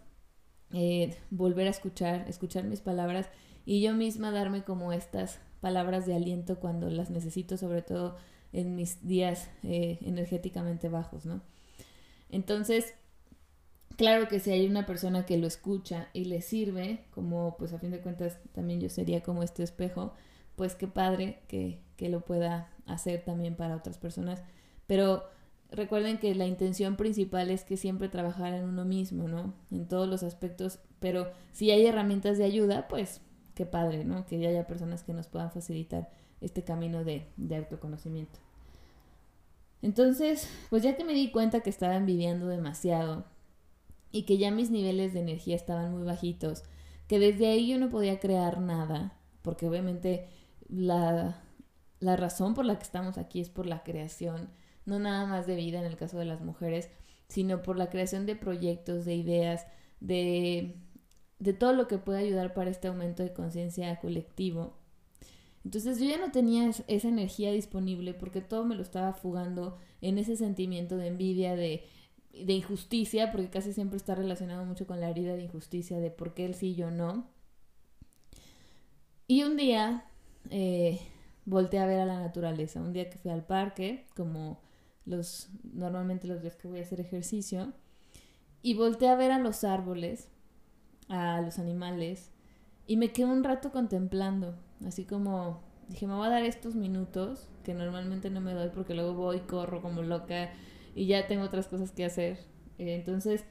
eh, 0.73 1.17
volver 1.31 1.67
a 1.67 1.71
escuchar, 1.71 2.27
escuchar 2.29 2.65
mis 2.65 2.81
palabras 2.81 3.29
y 3.65 3.81
yo 3.81 3.95
misma 3.95 4.31
darme 4.31 4.63
como 4.63 4.93
estas 4.93 5.41
palabras 5.61 6.05
de 6.05 6.15
aliento 6.15 6.61
cuando 6.61 6.91
las 6.91 7.11
necesito, 7.11 7.57
sobre 7.57 7.81
todo 7.81 8.17
en 8.53 8.77
mis 8.77 9.07
días 9.07 9.49
eh, 9.63 9.99
energéticamente 10.03 10.91
bajos, 10.91 11.25
¿no? 11.25 11.41
Entonces, 12.29 12.93
claro 13.97 14.29
que 14.29 14.41
si 14.41 14.51
hay 14.51 14.67
una 14.67 14.85
persona 14.85 15.25
que 15.25 15.39
lo 15.39 15.47
escucha 15.47 16.09
y 16.13 16.27
le 16.27 16.43
sirve, 16.43 17.05
como 17.13 17.57
pues 17.57 17.73
a 17.73 17.79
fin 17.79 17.91
de 17.91 18.01
cuentas 18.01 18.39
también 18.53 18.81
yo 18.81 18.91
sería 18.91 19.23
como 19.23 19.43
este 19.43 19.63
espejo, 19.63 20.13
pues 20.55 20.75
qué 20.75 20.87
padre 20.87 21.39
que, 21.49 21.81
que 21.97 22.11
lo 22.11 22.21
pueda 22.21 22.71
hacer 22.85 23.25
también 23.25 23.57
para 23.57 23.77
otras 23.77 23.97
personas 23.97 24.43
pero 24.87 25.25
recuerden 25.71 26.19
que 26.19 26.35
la 26.35 26.47
intención 26.47 26.97
principal 26.97 27.51
es 27.51 27.65
que 27.65 27.77
siempre 27.77 28.09
trabajar 28.09 28.55
en 28.55 28.65
uno 28.65 28.85
mismo, 28.85 29.29
¿no? 29.29 29.55
En 29.71 29.89
todos 29.89 30.09
los 30.09 30.23
aspectos, 30.23 30.79
pero 31.01 31.31
si 31.53 31.71
hay 31.71 31.87
herramientas 31.87 32.39
de 32.39 32.45
ayuda, 32.45 32.89
pues 32.89 33.21
qué 33.55 33.67
padre, 33.67 34.05
¿no? 34.05 34.27
Que 34.27 34.47
haya 34.47 34.67
personas 34.67 35.03
que 35.03 35.15
nos 35.15 35.27
puedan 35.27 35.51
facilitar 35.51 36.11
este 36.41 36.63
camino 36.63 37.05
de, 37.05 37.27
de 37.37 37.57
autoconocimiento. 37.57 38.39
Entonces, 39.83 40.49
pues 40.71 40.83
ya 40.83 40.97
que 40.97 41.05
me 41.05 41.13
di 41.13 41.31
cuenta 41.31 41.61
que 41.61 41.71
estaba 41.71 41.97
envidiando 41.97 42.47
demasiado 42.47 43.25
y 44.11 44.23
que 44.23 44.39
ya 44.39 44.51
mis 44.51 44.71
niveles 44.71 45.13
de 45.13 45.21
energía 45.21 45.57
estaban 45.57 45.93
muy 45.93 46.05
bajitos, 46.05 46.63
que 47.07 47.19
desde 47.19 47.49
ahí 47.49 47.69
yo 47.69 47.79
no 47.79 47.91
podía 47.91 48.19
crear 48.19 48.61
nada, 48.61 49.19
porque 49.43 49.69
obviamente 49.69 50.29
la, 50.69 51.43
la 52.01 52.17
razón 52.17 52.55
por 52.55 52.65
la 52.65 52.77
que 52.77 52.85
estamos 52.85 53.19
aquí 53.19 53.41
es 53.41 53.51
por 53.51 53.67
la 53.67 53.83
creación, 53.83 54.49
no 54.87 54.99
nada 54.99 55.27
más 55.27 55.47
de 55.47 55.57
vida 55.57 55.79
en 55.79 55.87
el 55.87 55.97
caso 55.97 56.19
de 56.19 56.25
las 56.25 56.41
mujeres, 56.41 56.91
sino 57.29 57.63
por 57.63 57.77
la 57.77 57.91
creación 57.91 58.27
de 58.27 58.37
proyectos, 58.37 59.05
de 59.05 59.15
ideas, 59.15 59.67
de, 60.01 60.77
de 61.39 61.53
todo 61.53 61.73
lo 61.73 61.89
que 61.89 61.99
puede 61.99 62.19
ayudar 62.19 62.55
para 62.55 62.71
este 62.71 62.89
aumento 62.89 63.23
de 63.23 63.33
conciencia 63.33 63.99
colectivo. 64.01 64.77
Entonces 65.65 65.99
yo 65.99 66.07
ya 66.07 66.19
no 66.19 66.31
tenía 66.31 66.71
esa 66.89 67.09
energía 67.09 67.51
disponible 67.51 68.13
porque 68.13 68.43
todo 68.43 68.65
me 68.65 68.75
lo 68.75 68.83
estaba 68.83 69.15
fugando 69.15 69.79
en 70.03 70.19
ese 70.19 70.37
sentimiento 70.37 70.99
de 70.99 71.07
envidia, 71.07 71.57
de, 71.57 71.85
de 72.33 72.53
injusticia, 72.53 73.33
porque 73.33 73.49
casi 73.49 73.73
siempre 73.73 73.97
está 73.97 74.15
relacionado 74.15 74.65
mucho 74.67 74.87
con 74.87 75.01
la 75.01 75.09
herida 75.09 75.35
de 75.35 75.45
injusticia, 75.45 75.99
de 75.99 76.11
por 76.11 76.35
qué 76.35 76.45
él 76.45 76.55
sí 76.55 76.73
y 76.73 76.75
yo 76.75 76.91
no. 76.91 77.27
Y 79.27 79.43
un 79.45 79.57
día 79.57 80.05
eh, 80.51 81.01
volteé 81.47 81.81
a 81.81 81.87
ver 81.87 82.01
a 82.01 82.07
la 82.07 82.21
naturaleza, 82.21 82.83
un 82.83 82.93
día 82.93 83.09
que 83.09 83.17
fui 83.17 83.31
al 83.31 83.47
parque, 83.47 84.07
como 84.15 84.61
los 85.07 85.51
normalmente 85.73 86.27
los 86.27 86.43
días 86.43 86.57
que 86.57 86.69
voy 86.69 86.81
a 86.81 86.83
hacer 86.83 87.01
ejercicio, 87.01 87.73
y 88.63 88.75
volteé 88.75 89.09
a 89.09 89.17
ver 89.17 89.31
a 89.31 89.39
los 89.39 89.65
árboles, 89.65 90.29
a 91.09 91.41
los 91.41 91.59
animales, 91.59 92.31
y 92.87 92.97
me 92.97 93.13
quedé 93.13 93.27
un 93.27 93.45
rato 93.45 93.73
contemplando, 93.73 94.57
así 94.87 95.05
como 95.05 95.63
dije, 95.89 96.07
me 96.07 96.15
voy 96.15 96.27
a 96.27 96.31
dar 96.31 96.45
estos 96.45 96.75
minutos 96.75 97.49
que 97.63 97.75
normalmente 97.75 98.31
no 98.31 98.41
me 98.41 98.55
doy 98.55 98.71
porque 98.75 98.95
luego 98.95 99.15
voy, 99.15 99.41
corro 99.41 99.83
como 99.83 100.03
loca 100.03 100.51
y 100.95 101.07
ya 101.07 101.27
tengo 101.27 101.45
otras 101.45 101.67
cosas 101.67 101.93
que 101.93 102.05
hacer. 102.05 102.39
Eh, 102.79 102.95
entonces 102.95 103.45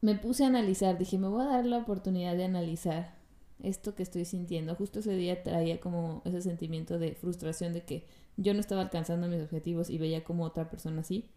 me 0.00 0.14
puse 0.14 0.44
a 0.44 0.48
analizar, 0.48 0.98
dije, 0.98 1.18
me 1.18 1.28
voy 1.28 1.42
a 1.42 1.48
dar 1.48 1.66
la 1.66 1.78
oportunidad 1.78 2.36
de 2.36 2.44
analizar 2.44 3.17
esto 3.62 3.94
que 3.94 4.02
estoy 4.02 4.24
sintiendo. 4.24 4.74
Justo 4.74 5.00
ese 5.00 5.14
día 5.16 5.42
traía 5.42 5.80
como 5.80 6.22
ese 6.24 6.42
sentimiento 6.42 6.98
de 6.98 7.14
frustración 7.14 7.72
de 7.72 7.84
que 7.84 8.06
yo 8.36 8.54
no 8.54 8.60
estaba 8.60 8.82
alcanzando 8.82 9.28
mis 9.28 9.42
objetivos 9.42 9.90
y 9.90 9.98
veía 9.98 10.24
como 10.24 10.44
otra 10.44 10.70
persona 10.70 11.00
así. 11.00 11.30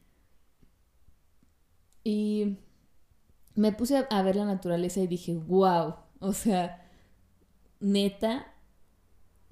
Y 2.03 2.57
me 3.55 3.71
puse 3.73 4.05
a 4.09 4.21
ver 4.23 4.35
la 4.35 4.45
naturaleza 4.45 4.99
y 5.01 5.07
dije, 5.07 5.35
wow, 5.35 5.95
o 6.19 6.33
sea, 6.33 6.87
neta, 7.79 8.53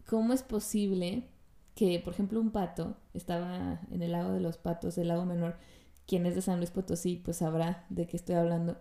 ¿cómo 0.06 0.34
es 0.34 0.44
posible 0.44 1.28
que, 1.76 2.00
por 2.00 2.14
ejemplo, 2.14 2.40
un 2.40 2.52
pato 2.52 2.98
estaba 3.14 3.82
en 3.92 4.02
el 4.02 4.12
lago 4.12 4.32
de 4.32 4.42
los 4.42 4.58
patos, 4.58 4.98
el 4.98 5.10
lago 5.10 5.26
menor, 5.26 5.58
quien 6.06 6.26
es 6.26 6.36
de 6.36 6.42
San 6.42 6.58
Luis 6.58 6.72
Potosí, 6.72 7.18
pues 7.24 7.38
sabrá 7.38 7.86
de 7.90 8.08
qué 8.08 8.18
estoy 8.18 8.36
hablando. 8.36 8.78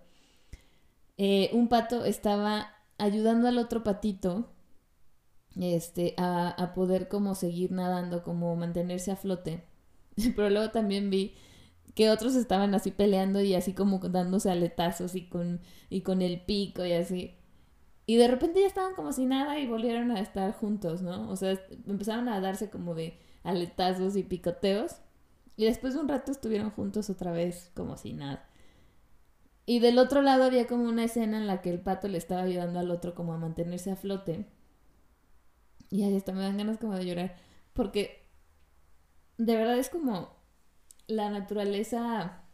Eh, 1.17 1.51
un 1.53 1.69
pato 1.69 2.05
estaba 2.05 2.78
ayudando 2.99 3.49
al 3.49 3.59
otro 3.59 3.83
patito 3.85 4.51
este, 5.61 6.15
a, 6.19 6.51
a, 6.51 6.75
poder 6.75 7.09
como 7.09 7.35
seguir 7.35 7.73
nadando, 7.73 8.23
como 8.23 8.55
mantenerse 8.57 9.11
a 9.11 9.17
flote. 9.17 9.65
Pero 10.37 10.51
luego 10.51 10.71
también 10.71 11.11
vi 11.11 11.35
que 11.95 12.11
otros 12.11 12.37
estaban 12.37 12.75
así 12.75 12.91
peleando 12.91 13.41
y 13.41 13.55
así 13.55 13.73
como 13.73 13.99
dándose 13.99 14.51
aletazos 14.51 15.15
y 15.15 15.29
con, 15.29 15.61
y 15.91 16.03
con 16.03 16.23
el 16.23 16.41
pico 16.41 16.85
y 16.85 16.93
así. 16.93 17.35
Y 18.07 18.17
de 18.17 18.29
repente 18.29 18.61
ya 18.61 18.67
estaban 18.67 18.95
como 18.95 19.13
si 19.13 19.27
nada 19.27 19.59
y 19.59 19.67
volvieron 19.67 20.11
a 20.13 20.21
estar 20.21 20.53
juntos, 20.55 21.03
¿no? 21.03 21.29
O 21.29 21.37
sea, 21.37 21.61
empezaron 21.87 22.29
a 22.29 22.41
darse 22.41 22.71
como 22.71 22.95
de 22.95 23.19
aletazos 23.43 24.17
y 24.17 24.23
picoteos. 24.23 24.97
Y 25.57 25.65
después 25.65 25.95
de 25.95 26.01
un 26.01 26.09
rato 26.09 26.31
estuvieron 26.31 26.71
juntos 26.71 27.11
otra 27.11 27.33
vez 27.33 27.71
como 27.75 27.97
si 27.97 28.13
nada. 28.13 28.48
Y 29.69 29.81
del 29.81 29.99
otro 29.99 30.23
lado 30.23 30.45
había 30.45 30.67
como 30.67 30.85
una 30.85 31.05
escena 31.05 31.37
en 31.37 31.47
la 31.47 31.61
que 31.61 31.69
el 31.69 31.79
pato 31.79 32.09
le 32.09 32.17
estaba 32.17 32.41
ayudando 32.41 32.79
al 32.79 32.91
otro 32.91 33.15
como 33.15 33.35
a 33.35 33.37
mantenerse 33.37 33.91
a 33.91 33.97
flote. 33.97 34.47
Y 35.91 36.05
ahí 36.05 36.17
hasta 36.17 36.33
me 36.33 36.41
dan 36.41 36.57
ganas 36.57 36.79
como 36.79 36.95
de 36.97 37.05
llorar. 37.05 37.37
Porque 37.75 38.27
de 39.37 39.57
verdad 39.57 39.77
es 39.77 39.91
como 39.91 40.35
la 41.07 41.29
naturaleza, 41.29 42.45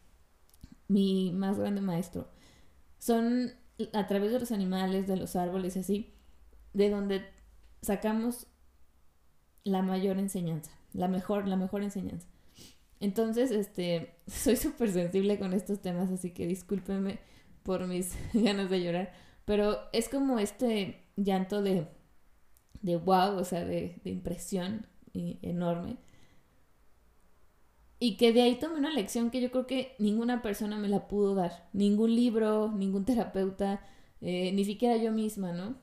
mi 0.89 1.31
más 1.33 1.57
grande 1.57 1.83
maestro. 1.83 2.33
Son 2.99 3.53
a 3.93 4.09
través 4.09 4.33
de 4.33 4.41
los 4.41 4.51
animales, 4.51 5.07
de 5.07 5.17
los 5.17 5.37
árboles 5.37 5.77
y 5.77 5.79
así, 5.79 6.15
de 6.73 6.91
donde 6.91 7.25
sacamos 7.81 8.49
la 9.63 9.83
mayor 9.83 10.19
enseñanza, 10.19 10.73
la 10.93 11.07
mejor, 11.07 11.47
la 11.47 11.55
mejor 11.55 11.85
enseñanza. 11.85 12.27
Entonces, 13.01 13.51
este, 13.51 14.15
soy 14.27 14.57
súper 14.57 14.91
sensible 14.93 15.39
con 15.39 15.53
estos 15.53 15.81
temas, 15.83 16.11
así 16.11 16.31
que 16.31 16.47
discúlpenme 16.47 17.19
por 17.63 17.87
mis 17.87 18.15
ganas 18.35 18.71
de 18.71 18.83
llorar, 18.83 19.13
pero 19.45 19.79
es 19.93 20.09
como 20.09 20.39
este 20.39 21.03
llanto 21.17 21.63
de, 21.63 21.89
de 22.83 22.97
wow, 22.97 23.39
o 23.39 23.45
sea, 23.45 23.65
de, 23.65 24.01
de 24.05 24.11
impresión 24.11 24.87
enorme 25.15 25.99
y 27.99 28.17
que 28.17 28.33
de 28.33 28.43
ahí 28.43 28.57
tomé 28.59 28.77
una 28.79 28.91
lección 28.93 29.31
que 29.31 29.41
yo 29.41 29.51
creo 29.51 29.67
que 29.67 29.95
ninguna 29.99 30.43
persona 30.43 30.79
me 30.79 30.89
la 30.89 31.09
pudo 31.09 31.35
dar. 31.35 31.69
Ningún 31.73 32.15
libro, 32.15 32.71
ningún 32.73 33.05
terapeuta, 33.05 33.81
eh, 34.21 34.53
ni 34.53 34.65
siquiera 34.65 34.97
yo 34.97 35.13
misma, 35.13 35.53
¿no? 35.53 35.77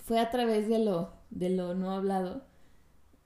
Fue 0.00 0.18
a 0.18 0.30
través 0.30 0.68
de 0.68 0.78
lo, 0.78 1.12
de 1.30 1.50
lo 1.50 1.74
no 1.74 1.92
hablado. 1.92 2.44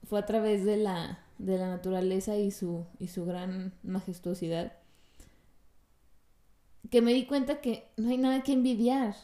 Fue 0.04 0.18
a 0.20 0.26
través 0.26 0.64
de 0.64 0.76
la, 0.76 1.23
de 1.38 1.58
la 1.58 1.68
naturaleza 1.68 2.36
y 2.36 2.50
su, 2.50 2.86
y 2.98 3.08
su 3.08 3.24
gran 3.24 3.74
majestuosidad. 3.82 4.72
Que 6.90 7.02
me 7.02 7.12
di 7.12 7.26
cuenta 7.26 7.60
que 7.60 7.88
no 7.96 8.10
hay 8.10 8.18
nada 8.18 8.42
que 8.42 8.52
envidiar. 8.52 9.14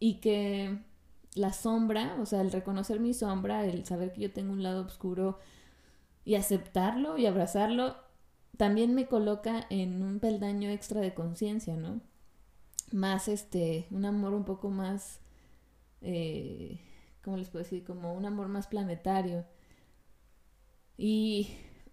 Y 0.00 0.20
que 0.20 0.78
la 1.34 1.52
sombra, 1.52 2.16
o 2.20 2.26
sea, 2.26 2.40
el 2.40 2.52
reconocer 2.52 3.00
mi 3.00 3.14
sombra, 3.14 3.64
el 3.66 3.84
saber 3.84 4.12
que 4.12 4.22
yo 4.22 4.32
tengo 4.32 4.52
un 4.52 4.62
lado 4.62 4.84
oscuro, 4.84 5.38
y 6.24 6.34
aceptarlo 6.34 7.16
y 7.16 7.26
abrazarlo 7.26 7.96
también 8.58 8.94
me 8.94 9.06
coloca 9.06 9.66
en 9.70 10.02
un 10.02 10.18
peldaño 10.18 10.68
extra 10.68 11.00
de 11.00 11.14
conciencia, 11.14 11.76
¿no? 11.76 12.00
Más 12.92 13.28
este, 13.28 13.86
un 13.90 14.04
amor 14.04 14.34
un 14.34 14.44
poco 14.44 14.68
más, 14.68 15.20
eh, 16.02 16.80
¿cómo 17.22 17.36
les 17.36 17.48
puedo 17.48 17.62
decir? 17.62 17.84
Como 17.84 18.12
un 18.12 18.26
amor 18.26 18.48
más 18.48 18.66
planetario. 18.66 19.46
Y, 20.98 21.48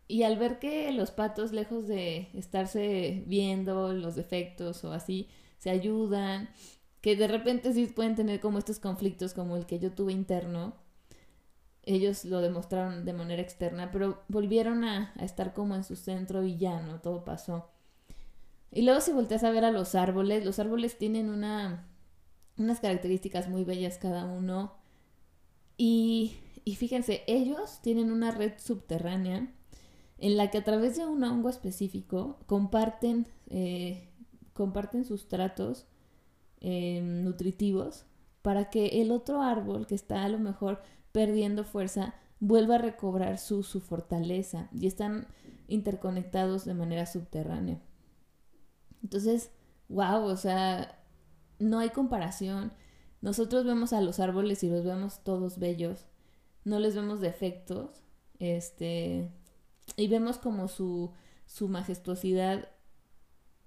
y 0.10 0.24
al 0.24 0.38
ver 0.38 0.60
que 0.60 0.92
los 0.92 1.12
patos, 1.12 1.54
lejos 1.54 1.88
de 1.88 2.28
estarse 2.34 3.24
viendo 3.28 3.94
los 3.94 4.16
defectos 4.16 4.84
o 4.84 4.92
así, 4.92 5.30
se 5.60 5.70
ayudan, 5.70 6.50
que 7.00 7.16
de 7.16 7.28
repente 7.28 7.72
sí 7.72 7.86
pueden 7.86 8.16
tener 8.16 8.42
como 8.42 8.58
estos 8.58 8.80
conflictos 8.80 9.34
como 9.34 9.56
el 9.56 9.66
que 9.66 9.80
yo 9.80 9.94
tuve 9.94 10.12
interno, 10.12 10.74
ellos 11.86 12.26
lo 12.26 12.42
demostraron 12.42 13.06
de 13.06 13.14
manera 13.14 13.42
externa, 13.42 13.92
pero 13.92 14.24
volvieron 14.28 14.84
a, 14.84 15.14
estar 15.22 15.54
como 15.54 15.76
en 15.76 15.84
su 15.84 15.96
centro 15.96 16.42
villano, 16.42 17.00
todo 17.02 17.24
pasó. 17.24 17.70
Y 18.72 18.82
luego 18.82 19.02
si 19.02 19.14
volteas 19.14 19.44
a 19.44 19.52
ver 19.52 19.66
a 19.66 19.72
los 19.72 19.96
árboles, 19.96 20.44
los 20.46 20.60
árboles 20.60 20.98
tienen 20.98 21.30
una, 21.30 21.88
unas 22.58 22.80
características 22.80 23.48
muy 23.48 23.64
bellas 23.64 23.98
cada 23.98 24.26
uno. 24.26 24.74
Y, 25.78 26.38
y 26.66 26.76
fíjense, 26.76 27.24
ellos 27.28 27.80
tienen 27.82 28.12
una 28.12 28.32
red 28.32 28.54
subterránea 28.58 29.54
en 30.18 30.36
la 30.38 30.50
que 30.50 30.58
a 30.58 30.64
través 30.64 30.98
de 30.98 31.06
un 31.06 31.24
hongo 31.24 31.50
específico 31.50 32.40
comparten, 32.48 33.28
eh, 33.48 34.10
comparten 34.54 35.06
sustratos 35.06 35.86
eh, 36.62 37.02
nutritivos 37.02 38.06
para 38.42 38.70
que 38.70 39.02
el 39.02 39.12
otro 39.12 39.42
árbol 39.42 39.88
que 39.88 39.96
está 39.96 40.24
a 40.24 40.30
lo 40.30 40.40
mejor 40.40 40.82
perdiendo 41.12 41.64
fuerza, 41.64 42.16
vuelva 42.40 42.76
a 42.76 42.80
recobrar 42.80 43.38
su, 43.38 43.64
su 43.64 43.80
fortaleza 43.80 44.68
y 44.74 44.88
están 44.88 45.28
interconectados 45.68 46.66
de 46.66 46.74
manera 46.74 47.06
subterránea. 47.06 47.80
Entonces, 49.02 49.50
wow, 49.88 50.24
o 50.24 50.36
sea, 50.36 51.00
no 51.58 51.80
hay 51.80 51.92
comparación. 51.92 52.74
Nosotros 53.22 53.66
vemos 53.66 53.94
a 53.94 54.02
los 54.02 54.20
árboles 54.20 54.64
y 54.64 54.70
los 54.70 54.84
vemos 54.84 55.24
todos 55.24 55.58
bellos, 55.58 56.06
no 56.66 56.80
les 56.80 56.96
vemos 56.96 57.22
defectos, 57.22 58.04
este, 58.40 59.32
y 59.96 60.08
vemos 60.08 60.38
como 60.38 60.68
su, 60.68 61.12
su 61.46 61.70
majestuosidad 61.70 62.68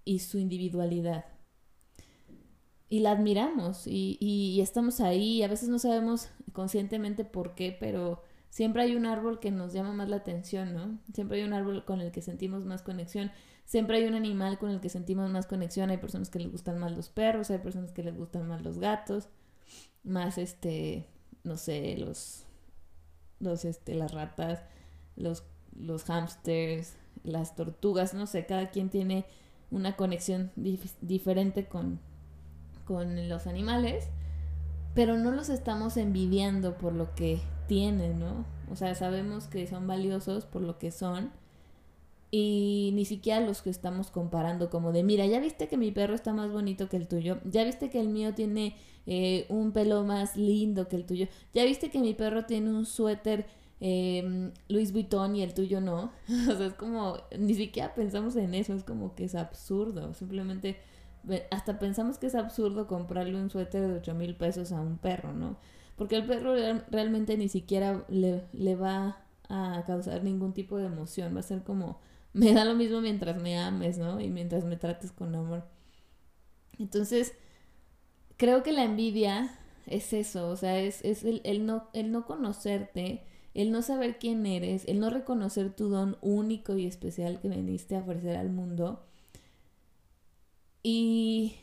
y 0.04 0.18
su 0.18 0.38
individualidad 0.38 1.24
y 2.88 3.00
la 3.00 3.12
admiramos 3.12 3.86
y, 3.86 4.16
y, 4.20 4.60
estamos 4.60 5.00
ahí. 5.00 5.42
A 5.42 5.48
veces 5.48 5.68
no 5.68 5.78
sabemos 5.78 6.28
conscientemente 6.52 7.24
por 7.24 7.54
qué, 7.54 7.76
pero 7.78 8.22
siempre 8.50 8.82
hay 8.82 8.96
un 8.96 9.06
árbol 9.06 9.40
que 9.40 9.50
nos 9.50 9.72
llama 9.72 9.92
más 9.92 10.08
la 10.08 10.16
atención, 10.16 10.72
¿no? 10.74 10.98
Siempre 11.12 11.38
hay 11.38 11.44
un 11.44 11.52
árbol 11.52 11.84
con 11.84 12.00
el 12.00 12.10
que 12.12 12.22
sentimos 12.22 12.64
más 12.64 12.82
conexión. 12.82 13.30
Siempre 13.64 13.98
hay 13.98 14.04
un 14.04 14.14
animal 14.14 14.58
con 14.58 14.70
el 14.70 14.80
que 14.80 14.88
sentimos 14.88 15.30
más 15.30 15.46
conexión. 15.46 15.90
Hay 15.90 15.98
personas 15.98 16.30
que 16.30 16.38
les 16.38 16.50
gustan 16.50 16.78
más 16.78 16.92
los 16.92 17.10
perros, 17.10 17.50
hay 17.50 17.58
personas 17.58 17.92
que 17.92 18.02
les 18.02 18.16
gustan 18.16 18.48
más 18.48 18.62
los 18.62 18.78
gatos, 18.78 19.28
más 20.02 20.38
este, 20.38 21.06
no 21.44 21.58
sé, 21.58 21.96
los, 21.98 22.46
los 23.40 23.64
este, 23.64 23.95
las 23.95 24.12
ratas, 24.12 24.61
los, 25.16 25.45
los 25.78 26.04
hamsters, 26.04 26.95
las 27.25 27.54
tortugas, 27.57 28.14
no 28.14 28.26
sé, 28.26 28.47
cada 28.47 28.71
quien 28.71 28.90
tiene 28.90 29.25
una 29.71 29.97
conexión 29.97 30.50
diferente 30.57 31.66
con, 31.66 32.00
con 32.85 33.28
los 33.28 33.47
animales. 33.47 34.09
pero 34.95 35.16
no 35.16 35.30
los 35.30 35.49
estamos 35.49 35.97
envidiando 35.97 36.76
por 36.76 36.92
lo 36.92 37.14
que 37.14 37.40
tienen, 37.68 38.18
¿no? 38.18 38.45
O 38.71 38.76
sea, 38.76 38.95
sabemos 38.95 39.47
que 39.47 39.66
son 39.66 39.87
valiosos 39.87 40.45
por 40.45 40.62
lo 40.62 40.78
que 40.78 40.90
son 40.90 41.30
y 42.30 42.90
ni 42.94 43.04
siquiera 43.04 43.40
los 43.40 43.62
que 43.62 43.70
estamos 43.70 44.11
comparando 44.11 44.70
como 44.70 44.92
de, 44.92 45.02
mira, 45.02 45.26
ya 45.26 45.40
viste 45.40 45.68
que 45.68 45.76
mi 45.76 45.92
perro 45.92 46.14
está 46.14 46.32
más 46.32 46.52
bonito 46.52 46.88
que 46.88 46.97
el 46.97 47.08
tuyo, 47.08 47.38
ya 47.44 47.64
viste 47.64 47.88
que 47.88 48.00
el 48.00 48.08
mío 48.08 48.35
tiene 48.35 48.76
eh, 49.06 49.47
un 49.49 49.73
pelo 49.73 50.04
más 50.04 50.37
lindo 50.37 50.88
que 50.88 50.97
el 50.97 51.06
tuyo, 51.06 51.26
ya 51.54 51.64
viste 51.64 51.90
que 51.90 51.99
mi 52.00 52.14
perro 52.14 52.44
tiene 52.44 52.70
un 52.70 52.85
suéter 52.85 53.47
eh, 53.80 54.50
Louis 54.68 54.92
Vuitton 54.92 55.37
y 55.37 55.42
el 55.42 55.54
tuyo 55.54 55.80
no. 55.80 56.12
o 56.50 56.56
sea, 56.56 56.66
es 56.66 56.75
como, 56.75 57.16
ni 57.38 57.54
siquiera 57.54 57.94
pensamos 57.94 58.37
en 58.37 58.54
eso, 58.54 58.75
es 58.75 58.85
como 58.85 59.14
que 59.14 59.25
es 59.25 59.35
absurdo, 59.35 60.12
simplemente 60.14 60.76
hasta 61.50 61.78
pensamos 61.78 62.18
que 62.18 62.26
es 62.26 62.35
absurdo 62.35 62.87
comprarle 62.87 63.37
un 63.40 63.50
suéter 63.50 63.87
de 63.87 63.94
8 63.94 64.14
mil 64.14 64.35
pesos 64.37 64.73
a 64.73 64.80
un 64.80 64.99
perro, 64.99 65.32
¿no? 65.32 65.56
Porque 65.97 66.16
el 66.16 66.26
perro 66.26 66.54
realmente 66.90 67.37
ni 67.37 67.49
siquiera 67.49 68.04
le, 68.08 68.44
le 68.52 68.76
va 68.76 69.25
a 69.49 69.82
causar 69.87 70.23
ningún 70.23 70.52
tipo 70.52 70.76
de 70.76 70.87
emoción, 70.87 71.35
va 71.35 71.40
a 71.40 71.42
ser 71.42 71.64
como 71.64 71.99
me 72.32 72.52
da 72.52 72.64
lo 72.64 72.75
mismo 72.75 73.00
mientras 73.00 73.40
me 73.40 73.58
ames, 73.58 73.99
¿no? 73.99 74.20
Y 74.20 74.28
mientras 74.30 74.64
me 74.64 74.76
trates 74.76 75.12
con 75.12 75.35
amor. 75.35 75.64
Entonces, 76.78 77.35
creo 78.37 78.62
que 78.62 78.73
la 78.73 78.85
envidia 78.85 79.58
es 79.87 80.12
eso, 80.12 80.49
o 80.50 80.56
sea, 80.56 80.78
es, 80.80 81.04
es 81.04 81.25
el, 81.25 81.40
el, 81.44 81.66
no, 81.66 81.88
el 81.92 82.12
no 82.12 82.26
conocerte, 82.26 83.25
el 83.54 83.73
no 83.73 83.82
saber 83.82 84.18
quién 84.18 84.47
eres, 84.47 84.85
el 84.87 85.00
no 85.00 85.11
reconocer 85.11 85.75
tu 85.75 85.88
don 85.88 86.18
único 86.20 86.76
y 86.76 86.87
especial 86.87 87.40
que 87.40 87.49
veniste 87.49 87.97
a 87.97 88.00
ofrecer 88.00 88.37
al 88.37 88.50
mundo. 88.50 89.04
Y, 90.82 91.56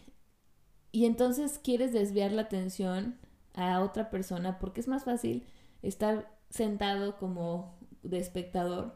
y 0.92 1.06
entonces 1.06 1.60
quieres 1.64 1.94
desviar 1.94 2.32
la 2.32 2.44
atención 2.44 3.18
a 3.54 3.82
otra 3.82 4.10
persona 4.10 4.60
porque 4.60 4.82
es 4.82 4.88
más 4.88 5.06
fácil 5.06 5.46
estar 5.82 6.30
sentado 6.50 7.18
como 7.18 7.78
de 8.04 8.20
espectador 8.20 8.96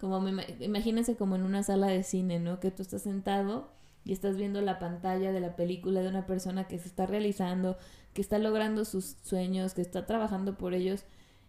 como 0.00 0.20
me, 0.20 0.44
imagínense 0.60 1.16
como 1.16 1.36
en 1.36 1.42
una 1.42 1.62
sala 1.62 1.88
de 1.88 2.02
cine, 2.02 2.40
¿no? 2.40 2.60
Que 2.60 2.70
tú 2.70 2.82
estás 2.82 3.02
sentado 3.02 3.70
y 4.04 4.12
estás 4.12 4.36
viendo 4.36 4.60
la 4.62 4.78
pantalla 4.78 5.32
de 5.32 5.40
la 5.40 5.56
película 5.56 6.00
de 6.00 6.08
una 6.08 6.26
persona 6.26 6.66
que 6.66 6.78
se 6.78 6.88
está 6.88 7.06
realizando, 7.06 7.76
que 8.14 8.22
está 8.22 8.38
logrando 8.38 8.84
sus 8.84 9.16
sueños, 9.22 9.74
que 9.74 9.82
está 9.82 10.06
trabajando 10.06 10.56
por 10.56 10.74
ellos. 10.74 11.04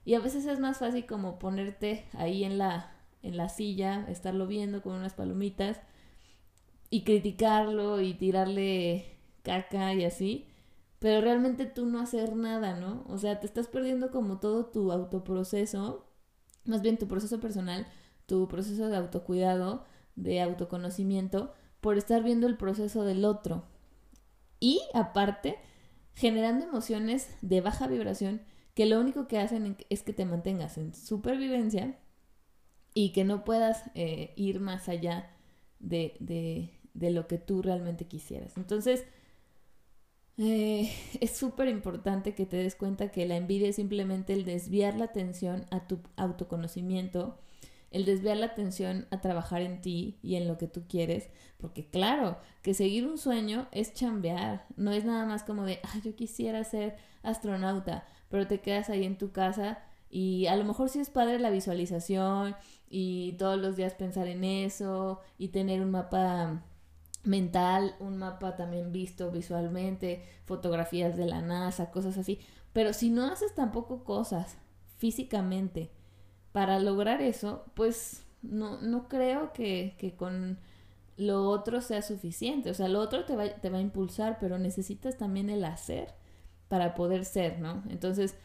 Y 0.05 0.15
a 0.15 0.19
veces 0.19 0.45
es 0.45 0.59
más 0.59 0.79
fácil 0.79 1.05
como 1.05 1.39
ponerte 1.39 2.05
ahí 2.13 2.43
en 2.43 2.57
la, 2.57 2.91
en 3.23 3.37
la 3.37 3.49
silla, 3.49 4.05
estarlo 4.09 4.47
viendo 4.47 4.81
con 4.81 4.93
unas 4.93 5.13
palomitas 5.13 5.79
y 6.89 7.03
criticarlo 7.03 8.01
y 8.01 8.13
tirarle 8.13 9.05
caca 9.43 9.93
y 9.93 10.05
así, 10.05 10.47
pero 10.99 11.21
realmente 11.21 11.65
tú 11.65 11.85
no 11.85 11.99
hacer 11.99 12.35
nada, 12.35 12.79
¿no? 12.79 13.05
O 13.07 13.17
sea, 13.17 13.39
te 13.39 13.47
estás 13.47 13.67
perdiendo 13.67 14.11
como 14.11 14.39
todo 14.39 14.65
tu 14.67 14.91
autoproceso, 14.91 16.05
más 16.65 16.81
bien 16.81 16.97
tu 16.97 17.07
proceso 17.07 17.39
personal, 17.39 17.87
tu 18.31 18.47
proceso 18.47 18.87
de 18.87 18.95
autocuidado, 18.95 19.83
de 20.15 20.39
autoconocimiento, 20.39 21.53
por 21.81 21.97
estar 21.97 22.23
viendo 22.23 22.47
el 22.47 22.55
proceso 22.55 23.03
del 23.03 23.25
otro. 23.25 23.65
Y 24.61 24.79
aparte, 24.93 25.57
generando 26.13 26.63
emociones 26.63 27.35
de 27.41 27.59
baja 27.59 27.87
vibración 27.87 28.41
que 28.73 28.85
lo 28.85 29.01
único 29.01 29.27
que 29.27 29.37
hacen 29.37 29.75
es 29.89 30.01
que 30.01 30.13
te 30.13 30.23
mantengas 30.23 30.77
en 30.77 30.93
supervivencia 30.95 31.99
y 32.93 33.11
que 33.11 33.25
no 33.25 33.43
puedas 33.43 33.83
eh, 33.95 34.31
ir 34.37 34.61
más 34.61 34.87
allá 34.87 35.29
de, 35.79 36.15
de, 36.93 37.11
lo 37.11 37.27
que 37.27 37.37
tú 37.37 37.61
realmente 37.61 38.05
quisieras. 38.05 38.55
Entonces, 38.55 39.03
eh, 40.37 40.89
es 41.19 41.31
súper 41.31 41.67
importante 41.67 42.33
que 42.33 42.45
te 42.45 42.55
des 42.55 42.75
cuenta 42.75 43.11
que 43.11 43.25
la 43.25 43.35
envidia 43.35 43.67
es 43.67 43.75
simplemente 43.75 44.31
el 44.31 44.45
desviar 44.45 44.95
la 44.95 45.03
atención 45.03 45.65
a 45.69 45.85
tu 45.85 45.99
autoconocimiento 46.15 47.37
el 47.91 48.05
desviar 48.05 48.37
la 48.37 48.47
atención 48.47 49.05
a 49.11 49.21
trabajar 49.21 49.61
en 49.61 49.81
ti 49.81 50.17
y 50.23 50.35
en 50.35 50.47
lo 50.47 50.57
que 50.57 50.67
tú 50.67 50.83
quieres, 50.87 51.29
porque 51.57 51.89
claro, 51.89 52.37
que 52.61 52.73
seguir 52.73 53.05
un 53.05 53.17
sueño 53.17 53.67
es 53.71 53.93
chambear, 53.93 54.65
no 54.77 54.91
es 54.91 55.03
nada 55.03 55.25
más 55.25 55.43
como 55.43 55.63
de, 55.63 55.79
ah, 55.83 55.99
yo 56.03 56.15
quisiera 56.15 56.63
ser 56.63 56.95
astronauta, 57.21 58.05
pero 58.29 58.47
te 58.47 58.61
quedas 58.61 58.89
ahí 58.89 59.03
en 59.03 59.17
tu 59.17 59.31
casa 59.31 59.79
y 60.09 60.47
a 60.47 60.55
lo 60.55 60.63
mejor 60.63 60.89
sí 60.89 60.99
es 60.99 61.09
padre 61.09 61.39
la 61.39 61.49
visualización 61.49 62.55
y 62.89 63.33
todos 63.33 63.59
los 63.59 63.75
días 63.75 63.93
pensar 63.93 64.27
en 64.27 64.43
eso 64.43 65.19
y 65.37 65.49
tener 65.49 65.81
un 65.81 65.91
mapa 65.91 66.63
mental, 67.23 67.95
un 67.99 68.17
mapa 68.17 68.55
también 68.55 68.91
visto 68.91 69.31
visualmente, 69.31 70.23
fotografías 70.45 71.17
de 71.17 71.25
la 71.25 71.41
NASA, 71.41 71.91
cosas 71.91 72.17
así, 72.17 72.39
pero 72.73 72.93
si 72.93 73.09
no 73.09 73.25
haces 73.25 73.53
tampoco 73.53 74.03
cosas 74.03 74.57
físicamente, 74.97 75.91
para 76.51 76.79
lograr 76.79 77.21
eso, 77.21 77.65
pues 77.75 78.23
no, 78.41 78.81
no 78.81 79.07
creo 79.07 79.53
que, 79.53 79.95
que, 79.97 80.15
con 80.15 80.59
lo 81.17 81.49
otro 81.49 81.81
sea 81.81 82.01
suficiente. 82.01 82.69
O 82.69 82.73
sea, 82.73 82.87
lo 82.87 82.99
otro 82.99 83.25
te 83.25 83.35
va, 83.35 83.49
te 83.49 83.69
va 83.69 83.77
a 83.77 83.81
impulsar, 83.81 84.37
pero 84.39 84.59
necesitas 84.59 85.17
también 85.17 85.49
el 85.49 85.63
hacer 85.65 86.13
para 86.67 86.95
poder 86.95 87.25
ser, 87.25 87.59
¿no? 87.59 87.83
Entonces, 87.89 88.35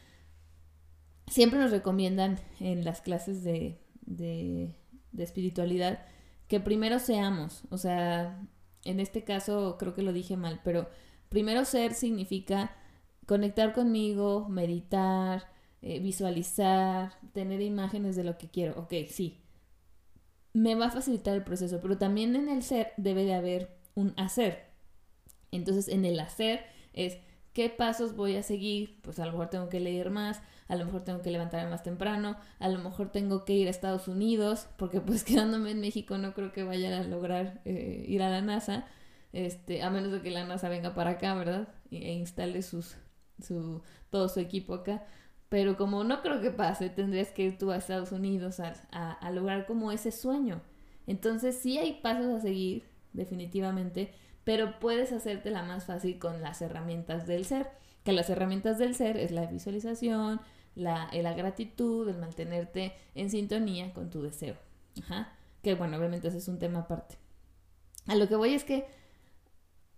siempre 1.27 1.59
nos 1.59 1.71
recomiendan 1.71 2.39
en 2.59 2.83
las 2.85 3.01
clases 3.01 3.43
de, 3.43 3.79
de, 4.05 4.75
de 5.11 5.23
espiritualidad 5.23 6.05
que 6.47 6.59
primero 6.59 6.99
seamos. 6.99 7.63
O 7.69 7.77
sea, 7.77 8.39
en 8.85 8.99
este 8.99 9.23
caso 9.23 9.77
creo 9.77 9.93
que 9.93 10.01
lo 10.01 10.13
dije 10.13 10.37
mal, 10.37 10.61
pero 10.63 10.89
primero 11.29 11.65
ser 11.65 11.93
significa 11.93 12.75
conectar 13.25 13.73
conmigo, 13.73 14.47
meditar, 14.49 15.47
eh, 15.81 15.99
visualizar, 15.99 17.13
tener 17.33 17.61
imágenes 17.61 18.15
de 18.15 18.23
lo 18.23 18.37
que 18.37 18.49
quiero. 18.49 18.79
Ok, 18.79 18.93
sí. 19.09 19.41
Me 20.53 20.75
va 20.75 20.87
a 20.87 20.91
facilitar 20.91 21.35
el 21.35 21.43
proceso, 21.43 21.79
pero 21.81 21.97
también 21.97 22.35
en 22.35 22.49
el 22.49 22.63
ser 22.63 22.93
debe 22.97 23.23
de 23.25 23.35
haber 23.35 23.77
un 23.95 24.13
hacer. 24.17 24.71
Entonces, 25.51 25.87
en 25.87 26.05
el 26.05 26.19
hacer 26.19 26.65
es 26.93 27.17
qué 27.53 27.69
pasos 27.69 28.15
voy 28.15 28.35
a 28.35 28.43
seguir. 28.43 28.99
Pues 29.01 29.19
a 29.19 29.25
lo 29.25 29.31
mejor 29.33 29.49
tengo 29.49 29.69
que 29.69 29.79
leer 29.79 30.09
más, 30.11 30.41
a 30.67 30.75
lo 30.75 30.85
mejor 30.85 31.03
tengo 31.03 31.21
que 31.21 31.31
levantarme 31.31 31.69
más 31.69 31.83
temprano, 31.83 32.37
a 32.59 32.69
lo 32.69 32.79
mejor 32.79 33.11
tengo 33.11 33.45
que 33.45 33.53
ir 33.53 33.67
a 33.67 33.71
Estados 33.71 34.07
Unidos, 34.07 34.67
porque 34.77 35.01
pues 35.01 35.23
quedándome 35.25 35.71
en 35.71 35.81
México 35.81 36.17
no 36.17 36.33
creo 36.33 36.51
que 36.53 36.63
vaya 36.63 36.99
a 36.99 37.03
lograr 37.03 37.61
eh, 37.65 38.05
ir 38.07 38.21
a 38.23 38.29
la 38.29 38.41
NASA, 38.41 38.85
este, 39.33 39.83
a 39.83 39.89
menos 39.89 40.11
de 40.11 40.21
que 40.21 40.31
la 40.31 40.45
NASA 40.45 40.69
venga 40.69 40.93
para 40.95 41.11
acá, 41.11 41.33
¿verdad? 41.35 41.67
E 41.91 42.13
instale 42.13 42.61
sus, 42.61 42.97
su, 43.41 43.81
todo 44.09 44.29
su 44.29 44.39
equipo 44.39 44.73
acá. 44.73 45.05
Pero 45.49 45.77
como 45.77 46.03
no 46.03 46.21
creo 46.21 46.41
que 46.41 46.51
pase, 46.51 46.89
tendrías 46.89 47.31
que 47.31 47.43
ir 47.43 47.57
tú 47.57 47.71
a 47.71 47.77
Estados 47.77 48.11
Unidos 48.11 48.59
a, 48.59 48.73
a, 48.91 49.31
lograr 49.31 49.65
como 49.65 49.91
ese 49.91 50.11
sueño. 50.11 50.61
Entonces 51.05 51.57
sí 51.57 51.77
hay 51.77 52.01
pasos 52.01 52.25
a 52.25 52.41
seguir, 52.41 52.83
definitivamente, 53.13 54.13
pero 54.43 54.79
puedes 54.79 55.11
hacerte 55.13 55.49
la 55.49 55.63
más 55.63 55.85
fácil 55.85 56.19
con 56.19 56.41
las 56.41 56.61
herramientas 56.61 57.27
del 57.27 57.45
ser. 57.45 57.69
Que 58.03 58.11
las 58.11 58.29
herramientas 58.29 58.77
del 58.77 58.95
ser 58.95 59.17
es 59.17 59.31
la 59.31 59.45
visualización, 59.45 60.41
la, 60.75 61.09
la 61.13 61.33
gratitud, 61.33 62.07
el 62.07 62.17
mantenerte 62.17 62.93
en 63.15 63.29
sintonía 63.29 63.93
con 63.93 64.09
tu 64.09 64.21
deseo. 64.21 64.55
Ajá. 65.01 65.33
Que 65.61 65.75
bueno, 65.75 65.97
obviamente 65.97 66.27
ese 66.27 66.37
es 66.37 66.47
un 66.47 66.59
tema 66.59 66.79
aparte. 66.79 67.15
A 68.05 68.15
lo 68.15 68.27
que 68.27 68.35
voy 68.35 68.53
es 68.53 68.63
que 68.63 68.85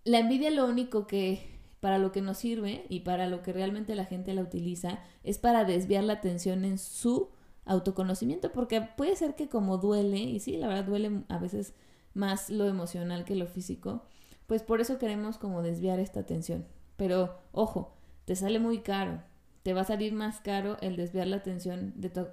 la 0.04 0.18
envidia 0.18 0.50
lo 0.50 0.66
único 0.66 1.06
que 1.06 1.49
para 1.80 1.98
lo 1.98 2.12
que 2.12 2.20
nos 2.20 2.38
sirve 2.38 2.84
y 2.88 3.00
para 3.00 3.26
lo 3.26 3.42
que 3.42 3.52
realmente 3.52 3.94
la 3.94 4.04
gente 4.04 4.34
la 4.34 4.42
utiliza 4.42 5.00
es 5.24 5.38
para 5.38 5.64
desviar 5.64 6.04
la 6.04 6.14
atención 6.14 6.64
en 6.64 6.78
su 6.78 7.30
autoconocimiento, 7.64 8.52
porque 8.52 8.80
puede 8.82 9.16
ser 9.16 9.34
que 9.34 9.48
como 9.48 9.78
duele, 9.78 10.18
y 10.18 10.40
sí, 10.40 10.56
la 10.56 10.68
verdad 10.68 10.84
duele 10.84 11.22
a 11.28 11.38
veces 11.38 11.74
más 12.14 12.50
lo 12.50 12.66
emocional 12.66 13.24
que 13.24 13.36
lo 13.36 13.46
físico, 13.46 14.04
pues 14.46 14.62
por 14.62 14.80
eso 14.80 14.98
queremos 14.98 15.38
como 15.38 15.62
desviar 15.62 16.00
esta 16.00 16.20
atención. 16.20 16.66
Pero 16.96 17.38
ojo, 17.52 17.94
te 18.24 18.36
sale 18.36 18.58
muy 18.58 18.80
caro, 18.80 19.22
te 19.62 19.72
va 19.72 19.82
a 19.82 19.84
salir 19.84 20.12
más 20.12 20.40
caro 20.40 20.76
el 20.80 20.96
desviar 20.96 21.28
la 21.28 21.36
atención 21.36 21.92
de 21.96 22.10
tu, 22.10 22.26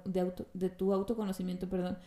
de 0.52 0.70
tu 0.70 0.92
autoconocimiento, 0.92 1.68
perdón, 1.68 1.98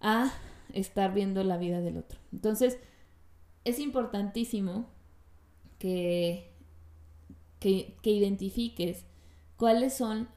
a 0.00 0.32
estar 0.72 1.12
viendo 1.12 1.42
la 1.44 1.56
vida 1.56 1.80
del 1.80 1.96
otro. 1.96 2.18
Entonces, 2.32 2.78
es 3.64 3.78
importantísimo 3.78 4.86
que, 5.78 6.52
que, 7.60 7.96
identifiques 8.02 9.04
cuáles 9.56 9.94
son 9.94 10.28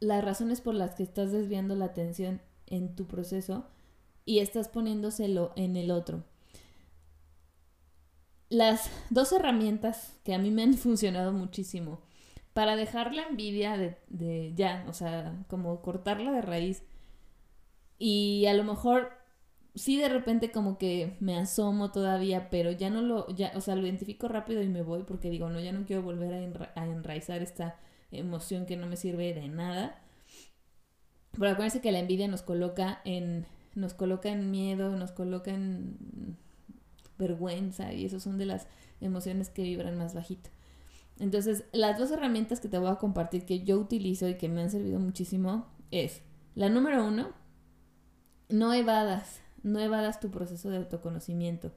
las 0.00 0.24
razones 0.24 0.60
por 0.60 0.74
las 0.74 0.94
que 0.94 1.02
estás 1.02 1.32
desviando 1.32 1.74
la 1.74 1.86
atención 1.86 2.40
en 2.66 2.94
tu 2.94 3.06
proceso 3.06 3.66
y 4.24 4.38
estás 4.40 4.68
poniéndoselo 4.68 5.52
en 5.56 5.76
el 5.76 5.90
otro. 5.90 6.24
Las 8.48 8.90
dos 9.10 9.32
herramientas 9.32 10.16
que 10.24 10.34
a 10.34 10.38
mí 10.38 10.50
me 10.50 10.62
han 10.62 10.74
funcionado 10.78 11.32
muchísimo 11.32 12.00
para 12.52 12.76
dejar 12.76 13.14
la 13.14 13.22
envidia 13.22 13.76
de, 13.76 13.96
de, 14.08 14.52
ya, 14.54 14.84
o 14.88 14.92
sea, 14.92 15.44
como 15.48 15.82
cortarla 15.82 16.30
de 16.30 16.42
raíz 16.42 16.84
y 17.98 18.46
a 18.46 18.54
lo 18.54 18.64
mejor 18.64 19.23
sí 19.74 19.98
de 19.98 20.08
repente 20.08 20.52
como 20.52 20.78
que 20.78 21.16
me 21.20 21.36
asomo 21.36 21.90
todavía, 21.90 22.48
pero 22.50 22.70
ya 22.70 22.90
no 22.90 23.02
lo, 23.02 23.28
ya, 23.34 23.52
o 23.56 23.60
sea, 23.60 23.74
lo 23.74 23.84
identifico 23.84 24.28
rápido 24.28 24.62
y 24.62 24.68
me 24.68 24.82
voy 24.82 25.02
porque 25.02 25.30
digo, 25.30 25.48
no, 25.50 25.60
ya 25.60 25.72
no 25.72 25.84
quiero 25.84 26.02
volver 26.02 26.34
a, 26.74 26.86
enraizar 26.86 27.42
esta 27.42 27.76
emoción 28.12 28.66
que 28.66 28.76
no 28.76 28.86
me 28.86 28.96
sirve 28.96 29.34
de 29.34 29.48
nada. 29.48 30.00
Pero 31.32 31.50
acuérdense 31.50 31.80
que 31.80 31.90
la 31.90 31.98
envidia 31.98 32.28
nos 32.28 32.42
coloca 32.42 33.00
en, 33.04 33.46
nos 33.74 33.94
coloca 33.94 34.28
en 34.28 34.50
miedo, 34.52 34.96
nos 34.96 35.10
coloca 35.10 35.50
en 35.50 36.36
vergüenza 37.18 37.92
y 37.92 38.04
eso 38.04 38.20
son 38.20 38.38
de 38.38 38.46
las 38.46 38.68
emociones 39.00 39.48
que 39.48 39.62
vibran 39.62 39.98
más 39.98 40.14
bajito. 40.14 40.50
Entonces, 41.18 41.64
las 41.72 41.98
dos 41.98 42.10
herramientas 42.12 42.60
que 42.60 42.68
te 42.68 42.78
voy 42.78 42.90
a 42.90 42.96
compartir 42.96 43.44
que 43.44 43.64
yo 43.64 43.78
utilizo 43.78 44.28
y 44.28 44.36
que 44.36 44.48
me 44.48 44.62
han 44.62 44.70
servido 44.70 45.00
muchísimo 45.00 45.66
es 45.90 46.22
la 46.54 46.68
número 46.68 47.04
uno, 47.04 47.32
no 48.48 48.72
evadas 48.72 49.43
no 49.64 49.80
evadas 49.80 50.20
tu 50.20 50.30
proceso 50.30 50.70
de 50.70 50.76
autoconocimiento. 50.76 51.72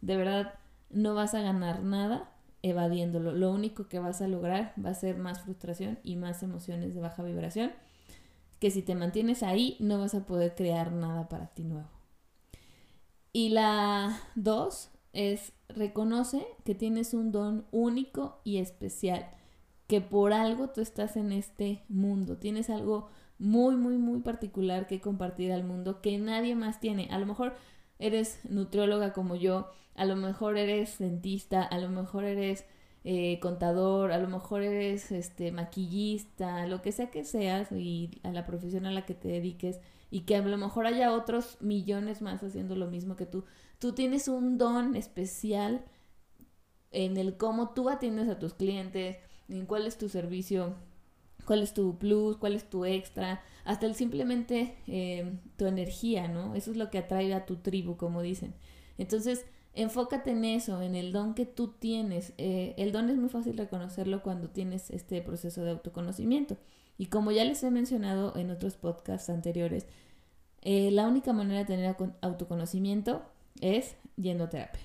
De 0.00 0.16
verdad, 0.16 0.54
no 0.88 1.14
vas 1.14 1.34
a 1.34 1.42
ganar 1.42 1.82
nada 1.82 2.30
evadiéndolo. 2.62 3.32
Lo 3.32 3.52
único 3.52 3.88
que 3.88 3.98
vas 3.98 4.22
a 4.22 4.28
lograr 4.28 4.72
va 4.82 4.90
a 4.90 4.94
ser 4.94 5.18
más 5.18 5.40
frustración 5.40 5.98
y 6.02 6.16
más 6.16 6.42
emociones 6.42 6.94
de 6.94 7.00
baja 7.00 7.22
vibración, 7.22 7.72
que 8.60 8.70
si 8.70 8.82
te 8.82 8.94
mantienes 8.94 9.42
ahí 9.42 9.76
no 9.80 9.98
vas 9.98 10.14
a 10.14 10.24
poder 10.24 10.54
crear 10.54 10.92
nada 10.92 11.28
para 11.28 11.48
ti 11.48 11.64
nuevo. 11.64 11.90
Y 13.32 13.48
la 13.48 14.20
dos 14.34 14.90
es 15.12 15.52
reconoce 15.68 16.46
que 16.64 16.74
tienes 16.74 17.14
un 17.14 17.32
don 17.32 17.66
único 17.72 18.40
y 18.44 18.58
especial, 18.58 19.28
que 19.88 20.00
por 20.00 20.32
algo 20.32 20.68
tú 20.68 20.80
estás 20.80 21.16
en 21.16 21.32
este 21.32 21.82
mundo, 21.88 22.36
tienes 22.36 22.70
algo 22.70 23.08
muy, 23.42 23.74
muy, 23.76 23.98
muy 23.98 24.20
particular 24.20 24.86
que 24.86 25.00
compartir 25.00 25.52
al 25.52 25.64
mundo 25.64 26.00
que 26.00 26.16
nadie 26.18 26.54
más 26.54 26.78
tiene. 26.78 27.08
A 27.10 27.18
lo 27.18 27.26
mejor 27.26 27.54
eres 27.98 28.38
nutrióloga 28.48 29.12
como 29.12 29.34
yo, 29.34 29.68
a 29.96 30.04
lo 30.04 30.14
mejor 30.14 30.56
eres 30.56 30.98
dentista, 30.98 31.62
a 31.64 31.78
lo 31.78 31.88
mejor 31.88 32.24
eres 32.24 32.64
eh, 33.02 33.40
contador, 33.40 34.12
a 34.12 34.18
lo 34.18 34.28
mejor 34.28 34.62
eres 34.62 35.10
este 35.10 35.50
maquillista, 35.50 36.66
lo 36.68 36.82
que 36.82 36.92
sea 36.92 37.10
que 37.10 37.24
seas 37.24 37.72
y 37.72 38.20
a 38.22 38.30
la 38.30 38.46
profesión 38.46 38.86
a 38.86 38.92
la 38.92 39.04
que 39.04 39.14
te 39.14 39.28
dediques 39.28 39.80
y 40.08 40.20
que 40.20 40.36
a 40.36 40.42
lo 40.42 40.56
mejor 40.56 40.86
haya 40.86 41.12
otros 41.12 41.56
millones 41.60 42.22
más 42.22 42.44
haciendo 42.44 42.76
lo 42.76 42.86
mismo 42.86 43.16
que 43.16 43.26
tú. 43.26 43.44
Tú 43.80 43.92
tienes 43.92 44.28
un 44.28 44.56
don 44.56 44.94
especial 44.94 45.84
en 46.92 47.16
el 47.16 47.36
cómo 47.36 47.70
tú 47.70 47.90
atiendes 47.90 48.28
a 48.28 48.38
tus 48.38 48.54
clientes, 48.54 49.16
en 49.48 49.66
cuál 49.66 49.86
es 49.86 49.98
tu 49.98 50.08
servicio 50.08 50.76
cuál 51.44 51.62
es 51.62 51.74
tu 51.74 51.98
plus, 51.98 52.36
cuál 52.36 52.54
es 52.54 52.68
tu 52.68 52.84
extra, 52.84 53.42
hasta 53.64 53.86
el 53.86 53.94
simplemente 53.94 54.76
eh, 54.86 55.38
tu 55.56 55.66
energía, 55.66 56.28
¿no? 56.28 56.54
Eso 56.54 56.70
es 56.70 56.76
lo 56.76 56.90
que 56.90 56.98
atrae 56.98 57.32
a 57.34 57.46
tu 57.46 57.56
tribu, 57.56 57.96
como 57.96 58.22
dicen. 58.22 58.54
Entonces, 58.98 59.46
enfócate 59.74 60.32
en 60.32 60.44
eso, 60.44 60.82
en 60.82 60.94
el 60.94 61.12
don 61.12 61.34
que 61.34 61.46
tú 61.46 61.68
tienes. 61.68 62.32
Eh, 62.38 62.74
el 62.76 62.92
don 62.92 63.08
es 63.08 63.16
muy 63.16 63.28
fácil 63.28 63.56
reconocerlo 63.56 64.22
cuando 64.22 64.48
tienes 64.48 64.90
este 64.90 65.22
proceso 65.22 65.62
de 65.62 65.70
autoconocimiento. 65.70 66.56
Y 66.98 67.06
como 67.06 67.32
ya 67.32 67.44
les 67.44 67.62
he 67.62 67.70
mencionado 67.70 68.36
en 68.36 68.50
otros 68.50 68.74
podcasts 68.74 69.30
anteriores, 69.30 69.86
eh, 70.60 70.90
la 70.90 71.06
única 71.06 71.32
manera 71.32 71.60
de 71.60 71.64
tener 71.66 71.96
autoconocimiento 72.20 73.22
es 73.60 73.96
yendo 74.16 74.44
a 74.44 74.50
terapia. 74.50 74.82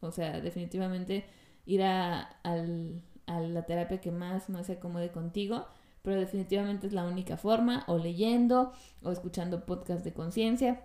O 0.00 0.12
sea, 0.12 0.40
definitivamente 0.40 1.24
ir 1.64 1.82
a, 1.82 2.38
a 2.44 3.40
la 3.40 3.66
terapia 3.66 4.00
que 4.00 4.10
más, 4.12 4.48
más 4.48 4.66
se 4.66 4.74
acomode 4.74 5.10
contigo 5.10 5.66
pero 6.06 6.20
definitivamente 6.20 6.86
es 6.86 6.92
la 6.92 7.02
única 7.02 7.36
forma, 7.36 7.82
o 7.88 7.98
leyendo, 7.98 8.72
o 9.02 9.10
escuchando 9.10 9.66
podcast 9.66 10.04
de 10.04 10.12
conciencia, 10.12 10.84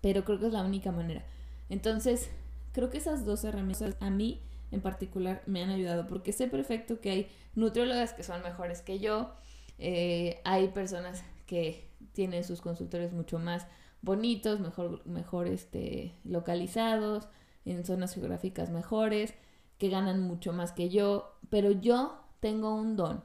pero 0.00 0.24
creo 0.24 0.38
que 0.38 0.46
es 0.46 0.52
la 0.52 0.62
única 0.62 0.92
manera. 0.92 1.24
Entonces, 1.68 2.30
creo 2.70 2.88
que 2.88 2.98
esas 2.98 3.24
dos 3.24 3.42
herramientas 3.42 3.96
a 3.98 4.08
mí 4.08 4.40
en 4.70 4.82
particular 4.82 5.42
me 5.46 5.64
han 5.64 5.70
ayudado, 5.70 6.06
porque 6.06 6.32
sé 6.32 6.46
perfecto 6.46 7.00
que 7.00 7.10
hay 7.10 7.28
nutriólogas 7.56 8.12
que 8.12 8.22
son 8.22 8.40
mejores 8.44 8.82
que 8.82 9.00
yo, 9.00 9.32
eh, 9.80 10.40
hay 10.44 10.68
personas 10.68 11.24
que 11.46 11.90
tienen 12.12 12.44
sus 12.44 12.60
consultorios 12.60 13.12
mucho 13.12 13.40
más 13.40 13.66
bonitos, 14.00 14.60
mejor, 14.60 15.04
mejor 15.08 15.48
este, 15.48 16.14
localizados, 16.22 17.26
en 17.64 17.84
zonas 17.84 18.14
geográficas 18.14 18.70
mejores, 18.70 19.34
que 19.76 19.88
ganan 19.88 20.20
mucho 20.20 20.52
más 20.52 20.70
que 20.70 20.88
yo, 20.88 21.36
pero 21.50 21.72
yo 21.72 22.20
tengo 22.38 22.76
un 22.76 22.94
don 22.94 23.24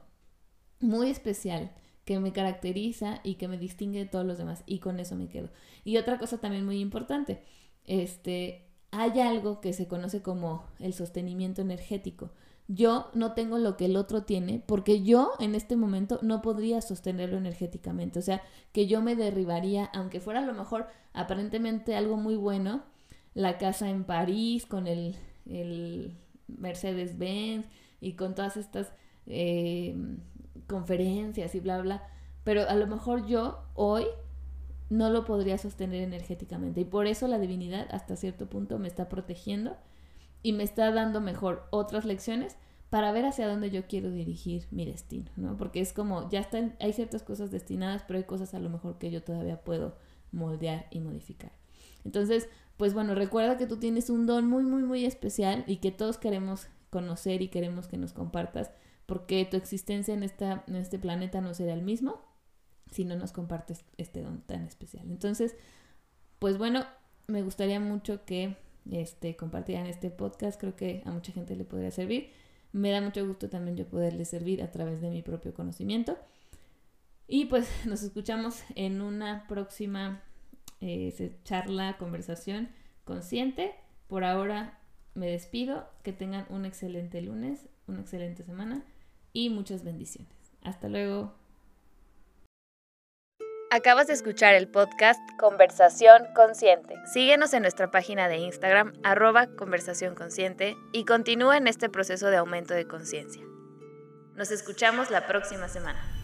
muy 0.82 1.10
especial 1.10 1.72
que 2.04 2.18
me 2.18 2.32
caracteriza 2.32 3.20
y 3.22 3.36
que 3.36 3.48
me 3.48 3.58
distingue 3.58 4.00
de 4.00 4.06
todos 4.06 4.26
los 4.26 4.38
demás 4.38 4.64
y 4.66 4.78
con 4.78 4.98
eso 5.00 5.16
me 5.16 5.28
quedo. 5.28 5.50
Y 5.84 5.96
otra 5.96 6.18
cosa 6.18 6.38
también 6.38 6.64
muy 6.64 6.80
importante, 6.80 7.42
este, 7.84 8.66
hay 8.90 9.20
algo 9.20 9.60
que 9.60 9.72
se 9.72 9.88
conoce 9.88 10.22
como 10.22 10.66
el 10.78 10.92
sostenimiento 10.94 11.62
energético. 11.62 12.30
Yo 12.68 13.10
no 13.14 13.32
tengo 13.32 13.58
lo 13.58 13.76
que 13.76 13.86
el 13.86 13.96
otro 13.96 14.22
tiene 14.22 14.62
porque 14.64 15.02
yo 15.02 15.32
en 15.40 15.54
este 15.54 15.76
momento 15.76 16.18
no 16.22 16.42
podría 16.42 16.80
sostenerlo 16.80 17.36
energéticamente. 17.36 18.18
O 18.18 18.22
sea, 18.22 18.42
que 18.72 18.86
yo 18.86 19.02
me 19.02 19.16
derribaría, 19.16 19.86
aunque 19.86 20.20
fuera 20.20 20.40
a 20.40 20.46
lo 20.46 20.54
mejor 20.54 20.86
aparentemente 21.12 21.96
algo 21.96 22.16
muy 22.16 22.36
bueno, 22.36 22.84
la 23.34 23.58
casa 23.58 23.90
en 23.90 24.04
París 24.04 24.66
con 24.66 24.86
el, 24.86 25.16
el 25.46 26.16
Mercedes-Benz 26.48 27.66
y 28.00 28.14
con 28.14 28.34
todas 28.34 28.56
estas 28.56 28.92
eh, 29.26 29.94
conferencias 30.72 31.54
y 31.54 31.60
bla, 31.60 31.80
bla, 31.80 32.02
pero 32.42 32.68
a 32.68 32.74
lo 32.74 32.88
mejor 32.88 33.26
yo 33.26 33.62
hoy 33.74 34.06
no 34.90 35.08
lo 35.10 35.24
podría 35.24 35.56
sostener 35.56 36.02
energéticamente 36.02 36.80
y 36.80 36.84
por 36.84 37.06
eso 37.06 37.28
la 37.28 37.38
divinidad 37.38 37.86
hasta 37.90 38.16
cierto 38.16 38.46
punto 38.46 38.78
me 38.78 38.88
está 38.88 39.08
protegiendo 39.08 39.76
y 40.42 40.52
me 40.52 40.64
está 40.64 40.90
dando 40.90 41.20
mejor 41.20 41.66
otras 41.70 42.04
lecciones 42.04 42.56
para 42.90 43.12
ver 43.12 43.24
hacia 43.24 43.48
dónde 43.48 43.70
yo 43.70 43.86
quiero 43.86 44.10
dirigir 44.10 44.66
mi 44.70 44.84
destino, 44.84 45.30
¿no? 45.36 45.56
Porque 45.56 45.80
es 45.80 45.94
como, 45.94 46.28
ya 46.28 46.40
están, 46.40 46.76
hay 46.78 46.92
ciertas 46.92 47.22
cosas 47.22 47.50
destinadas, 47.50 48.02
pero 48.06 48.18
hay 48.18 48.24
cosas 48.24 48.52
a 48.52 48.58
lo 48.58 48.68
mejor 48.68 48.98
que 48.98 49.10
yo 49.10 49.22
todavía 49.22 49.62
puedo 49.62 49.96
moldear 50.30 50.88
y 50.90 51.00
modificar. 51.00 51.52
Entonces, 52.04 52.48
pues 52.76 52.92
bueno, 52.92 53.14
recuerda 53.14 53.56
que 53.56 53.66
tú 53.66 53.78
tienes 53.78 54.10
un 54.10 54.26
don 54.26 54.46
muy, 54.46 54.64
muy, 54.64 54.82
muy 54.82 55.06
especial 55.06 55.64
y 55.66 55.76
que 55.76 55.90
todos 55.90 56.18
queremos 56.18 56.66
conocer 56.90 57.40
y 57.40 57.48
queremos 57.48 57.86
que 57.86 57.96
nos 57.96 58.12
compartas 58.12 58.72
porque 59.12 59.44
tu 59.44 59.58
existencia 59.58 60.14
en, 60.14 60.22
esta, 60.22 60.64
en 60.66 60.74
este 60.76 60.98
planeta 60.98 61.42
no 61.42 61.52
será 61.52 61.74
el 61.74 61.82
mismo 61.82 62.22
si 62.90 63.04
no 63.04 63.14
nos 63.14 63.30
compartes 63.30 63.84
este 63.98 64.22
don 64.22 64.40
tan 64.40 64.64
especial. 64.64 65.04
Entonces, 65.10 65.54
pues 66.38 66.56
bueno, 66.56 66.86
me 67.26 67.42
gustaría 67.42 67.78
mucho 67.78 68.24
que 68.24 68.56
este, 68.90 69.36
compartieran 69.36 69.86
este 69.86 70.08
podcast, 70.08 70.58
creo 70.58 70.76
que 70.76 71.02
a 71.04 71.10
mucha 71.10 71.30
gente 71.30 71.54
le 71.56 71.64
podría 71.64 71.90
servir. 71.90 72.30
Me 72.72 72.90
da 72.90 73.02
mucho 73.02 73.26
gusto 73.26 73.50
también 73.50 73.76
yo 73.76 73.86
poderle 73.86 74.24
servir 74.24 74.62
a 74.62 74.70
través 74.70 75.02
de 75.02 75.10
mi 75.10 75.20
propio 75.20 75.52
conocimiento. 75.52 76.16
Y 77.28 77.44
pues 77.44 77.68
nos 77.84 78.02
escuchamos 78.02 78.62
en 78.76 79.02
una 79.02 79.46
próxima 79.46 80.22
eh, 80.80 81.36
charla, 81.44 81.98
conversación 81.98 82.70
consciente. 83.04 83.74
Por 84.08 84.24
ahora 84.24 84.78
me 85.12 85.26
despido. 85.26 85.86
Que 86.02 86.14
tengan 86.14 86.46
un 86.48 86.64
excelente 86.64 87.20
lunes, 87.20 87.68
una 87.86 88.00
excelente 88.00 88.42
semana 88.42 88.82
y 89.32 89.50
muchas 89.50 89.84
bendiciones. 89.84 90.32
Hasta 90.62 90.88
luego. 90.88 91.34
Acabas 93.70 94.06
de 94.06 94.12
escuchar 94.12 94.54
el 94.54 94.68
podcast 94.68 95.18
Conversación 95.38 96.26
Consciente. 96.34 96.94
Síguenos 97.10 97.54
en 97.54 97.62
nuestra 97.62 97.90
página 97.90 98.28
de 98.28 98.36
Instagram, 98.36 98.92
arroba 99.02 99.46
conversación 99.56 100.14
consciente, 100.14 100.76
y 100.92 101.06
continúa 101.06 101.56
en 101.56 101.66
este 101.66 101.88
proceso 101.88 102.28
de 102.28 102.36
aumento 102.36 102.74
de 102.74 102.86
conciencia. 102.86 103.42
Nos 104.34 104.50
escuchamos 104.50 105.10
la 105.10 105.26
próxima 105.26 105.68
semana. 105.68 106.21